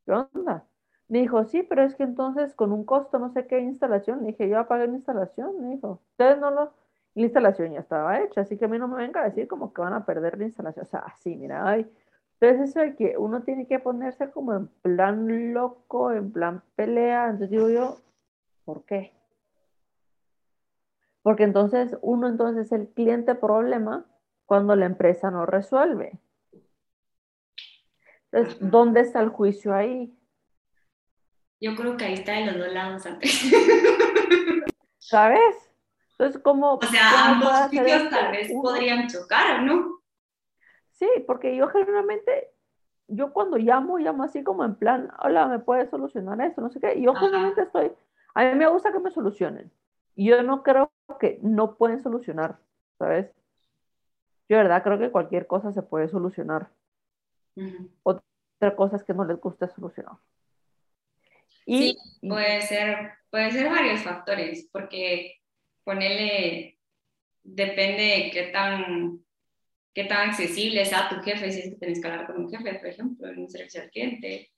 ¿Qué 0.06 0.12
onda? 0.14 0.66
Me 1.10 1.20
dijo, 1.20 1.44
sí, 1.44 1.62
pero 1.62 1.84
es 1.84 1.94
que 1.96 2.04
entonces 2.04 2.56
con 2.56 2.72
un 2.72 2.86
costo, 2.86 3.20
no 3.20 3.30
sé 3.30 3.46
qué 3.46 3.60
instalación. 3.60 4.22
Le 4.22 4.28
dije, 4.28 4.48
yo 4.48 4.60
apagué 4.60 4.88
la 4.88 4.96
instalación. 4.96 5.62
Me 5.62 5.76
dijo, 5.76 6.00
ustedes 6.12 6.40
no 6.40 6.52
lo... 6.52 6.74
La 7.16 7.24
instalación 7.24 7.74
ya 7.74 7.82
estaba 7.82 8.20
hecha, 8.22 8.42
así 8.42 8.58
que 8.58 8.66
a 8.66 8.68
mí 8.68 8.80
no 8.80 8.88
me 8.88 8.96
venga 8.96 9.22
a 9.22 9.26
decir 9.26 9.48
como 9.48 9.72
que 9.72 9.82
van 9.82 9.94
a 9.94 10.04
perder 10.04 10.38
la 10.40 10.46
instalación. 10.46 10.86
O 10.86 10.90
sea, 10.90 11.02
así, 11.02 11.36
mira, 11.36 11.68
ay, 11.68 11.88
entonces 12.44 12.72
eso 12.72 12.82
de 12.82 12.96
que 12.98 13.18
uno 13.18 13.44
tiene 13.44 13.68
que 13.68 13.80
ponerse 13.80 14.30
como 14.30 14.54
en 14.54 14.68
plan 14.68 15.54
loco, 15.54 16.12
en 16.12 16.30
plan 16.34 16.62
pelea, 16.76 17.26
entonces 17.26 17.52
digo 17.52 17.70
yo, 17.70 17.98
¿por 18.66 18.84
qué? 18.84 19.14
Porque 21.22 21.44
entonces 21.44 21.98
uno 22.02 22.28
entonces 22.28 22.66
es 22.66 22.72
el 22.74 22.90
cliente 22.90 23.34
problema 23.34 24.06
cuando 24.46 24.76
la 24.76 24.86
empresa 24.86 25.32
no 25.32 25.46
resuelve. 25.46 26.20
Entonces, 28.30 28.58
¿dónde 28.60 29.00
está 29.00 29.22
el 29.22 29.30
juicio 29.30 29.74
ahí? 29.74 30.14
Yo 31.62 31.76
creo 31.76 31.96
que 31.96 32.04
ahí 32.04 32.16
está 32.16 32.34
de 32.34 32.48
los 32.48 32.58
dos 32.58 32.74
lados 32.74 33.04
¿Sabes? 34.98 35.72
Entonces, 36.12 36.42
¿cómo? 36.42 36.74
O 36.74 36.84
sea, 36.88 37.30
ambos 37.30 37.54
juicios 37.70 38.10
tal 38.10 38.32
vez 38.34 38.52
podrían 38.52 39.08
chocar, 39.08 39.64
¿no? 39.64 40.03
Sí, 41.04 41.24
porque 41.28 41.54
yo 41.54 41.68
generalmente, 41.68 42.50
yo 43.08 43.34
cuando 43.34 43.58
llamo, 43.58 43.98
llamo 43.98 44.24
así 44.24 44.42
como 44.42 44.64
en 44.64 44.76
plan, 44.76 45.12
hola, 45.22 45.48
¿me 45.48 45.60
puedes 45.60 45.90
solucionar 45.90 46.40
esto? 46.40 46.62
No 46.62 46.70
sé 46.70 46.80
qué. 46.80 46.94
Y 46.96 47.04
yo 47.04 47.14
justamente 47.14 47.62
estoy, 47.62 47.92
a 48.34 48.46
mí 48.46 48.56
me 48.56 48.68
gusta 48.68 48.94
que 48.94 49.00
me 49.00 49.12
solucionen. 49.12 49.70
Yo 50.16 50.42
no 50.44 50.64
creo 50.64 50.94
que 51.20 51.40
no 51.42 51.76
pueden 51.76 52.02
solucionar, 52.02 52.58
¿sabes? 52.98 53.30
Yo, 54.48 54.56
de 54.56 54.64
verdad, 54.64 54.82
creo 54.82 54.98
que 54.98 55.12
cualquier 55.12 55.46
cosa 55.46 55.74
se 55.74 55.82
puede 55.82 56.08
solucionar. 56.08 56.70
Otra 58.04 58.76
cosa 58.78 58.96
es 58.96 59.04
que 59.04 59.14
no 59.14 59.26
les 59.26 59.42
guste 59.42 59.68
solucionar. 59.68 60.16
Y, 61.66 61.78
sí, 61.78 61.98
puede 62.30 62.62
ser, 62.62 63.12
puede 63.30 63.52
ser 63.52 63.70
varios 63.70 64.04
factores, 64.04 64.70
porque 64.72 65.42
ponerle, 65.84 66.80
depende 67.44 68.04
de 68.04 68.32
qué 68.32 68.44
tan 68.54 69.24
qué 69.94 70.06
tan 70.06 70.30
accesible 70.30 70.86
sea 70.86 71.10
tu 71.10 71.16
jefe, 71.22 71.52
si 71.52 71.60
es 71.60 71.70
que 71.70 71.76
tenés 71.76 72.02
que 72.02 72.08
hablar 72.08 72.28
con 72.28 72.44
un 72.44 72.50
jefe, 72.50 72.74
por 72.76 72.88
ejemplo, 72.88 73.28
en 73.28 73.40
un 73.40 73.50
servicio 73.50 73.82
al 73.82 73.90
cliente. 73.90 74.52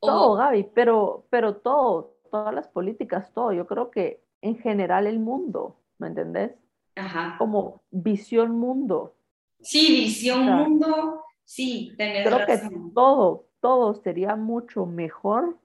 Todo, 0.00 0.34
Gaby, 0.36 0.70
pero, 0.74 1.26
pero 1.30 1.56
todo, 1.56 2.16
todas 2.30 2.54
las 2.54 2.68
políticas, 2.68 3.32
todo. 3.34 3.52
Yo 3.52 3.66
creo 3.66 3.90
que 3.90 4.22
en 4.40 4.58
general 4.58 5.06
el 5.06 5.18
mundo, 5.18 5.76
¿me 5.98 6.08
entendés? 6.08 6.52
Ajá. 6.96 7.36
Como 7.38 7.82
visión 7.90 8.52
mundo. 8.52 9.14
Sí, 9.60 9.88
visión 10.04 10.46
mundo, 10.46 11.22
sí, 11.44 11.92
tenés 11.98 12.26
creo 12.26 12.46
que 12.46 12.58
todo, 12.94 13.44
todo 13.60 13.94
sería 13.94 14.36
mucho 14.36 14.86
mejor 14.86 15.58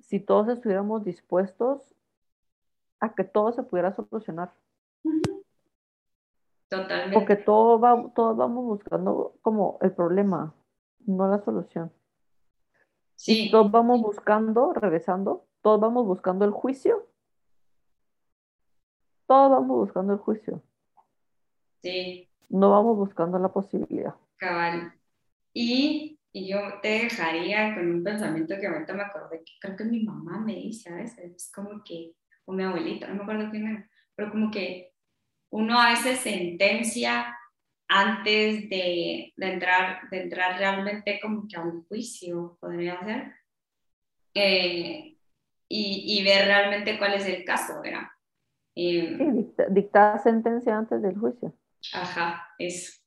si 0.00 0.18
todos 0.18 0.48
estuviéramos 0.48 1.04
dispuestos 1.04 1.94
a 2.98 3.14
que 3.14 3.22
todo 3.22 3.52
se 3.52 3.62
pudiera 3.62 3.94
solucionar. 3.94 4.52
Totalmente. 6.70 7.14
Porque 7.14 7.34
todo 7.34 7.80
va, 7.80 8.10
todos 8.14 8.36
vamos 8.36 8.64
buscando 8.64 9.34
como 9.42 9.78
el 9.82 9.92
problema, 9.92 10.54
no 11.04 11.28
la 11.28 11.42
solución. 11.44 11.92
Sí. 13.16 13.50
todos 13.50 13.70
vamos 13.70 14.00
buscando, 14.00 14.72
regresando, 14.72 15.46
todos 15.62 15.80
vamos 15.80 16.06
buscando 16.06 16.44
el 16.44 16.52
juicio. 16.52 17.06
Todos 19.26 19.50
vamos 19.50 19.76
buscando 19.78 20.12
el 20.12 20.20
juicio. 20.20 20.62
Sí. 21.82 22.28
No 22.48 22.70
vamos 22.70 22.96
buscando 22.96 23.38
la 23.38 23.48
posibilidad. 23.48 24.14
Cabal. 24.36 24.94
Y, 25.52 26.20
y 26.32 26.48
yo 26.48 26.58
te 26.80 26.88
dejaría 26.88 27.74
con 27.74 27.90
un 27.90 28.04
pensamiento 28.04 28.54
que 28.60 28.68
ahorita 28.68 28.94
me 28.94 29.02
acordé, 29.02 29.42
que 29.44 29.52
creo 29.60 29.76
que 29.76 29.84
mi 29.84 30.04
mamá 30.04 30.38
me 30.38 30.54
dice 30.54 30.88
a 30.90 30.96
veces, 30.96 31.34
es 31.34 31.52
como 31.52 31.82
que, 31.84 32.14
o 32.44 32.52
mi 32.52 32.62
abuelita, 32.62 33.08
no 33.08 33.16
me 33.16 33.22
acuerdo 33.22 33.50
quién 33.50 33.66
era, 33.66 33.90
pero 34.14 34.30
como 34.30 34.50
que 34.50 34.89
uno 35.50 35.80
a 35.80 35.90
veces 35.90 36.20
sentencia 36.20 37.36
antes 37.88 38.70
de, 38.70 39.32
entrar, 39.36 40.08
de 40.10 40.22
entrar 40.22 40.58
realmente 40.58 41.18
como 41.20 41.46
que 41.48 41.56
a 41.56 41.60
un 41.60 41.84
juicio, 41.86 42.56
podría 42.60 43.02
ser, 43.04 43.34
eh, 44.34 45.16
y, 45.72 46.24
ver 46.24 46.46
realmente 46.46 46.98
cuál 46.98 47.14
es 47.14 47.26
el 47.26 47.44
caso, 47.44 47.80
¿verdad? 47.80 48.08
Eh, 48.74 49.16
sí, 49.18 49.52
dictar 49.70 50.20
sentencia 50.22 50.76
antes 50.76 51.02
del 51.02 51.16
juicio. 51.16 51.54
Ajá, 51.92 52.48
es, 52.58 53.04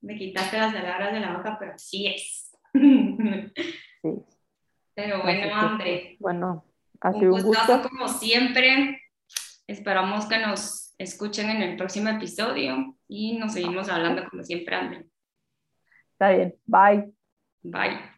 me 0.00 0.16
quitaste 0.16 0.58
las 0.58 0.74
palabras 0.74 1.12
de 1.12 1.20
la 1.20 1.36
boca, 1.36 1.56
pero 1.58 1.72
sí 1.78 2.06
es. 2.06 2.56
sí. 2.74 4.14
Pero 4.94 5.22
bueno, 5.22 5.54
André. 5.54 6.16
Bueno, 6.18 6.64
ha 7.00 7.12
sido 7.12 7.34
un, 7.34 7.42
gusto. 7.42 7.82
como 7.82 8.08
siempre. 8.08 9.00
Esperamos 9.66 10.26
que 10.26 10.38
nos 10.38 10.87
escuchen 10.98 11.48
en 11.50 11.62
el 11.62 11.76
próximo 11.76 12.08
episodio 12.10 12.96
y 13.06 13.38
nos 13.38 13.54
seguimos 13.54 13.88
hablando 13.88 14.28
como 14.28 14.42
siempre, 14.42 14.74
André. 14.74 15.06
Está 16.12 16.30
bien, 16.30 16.54
bye. 16.66 17.12
Bye. 17.62 18.17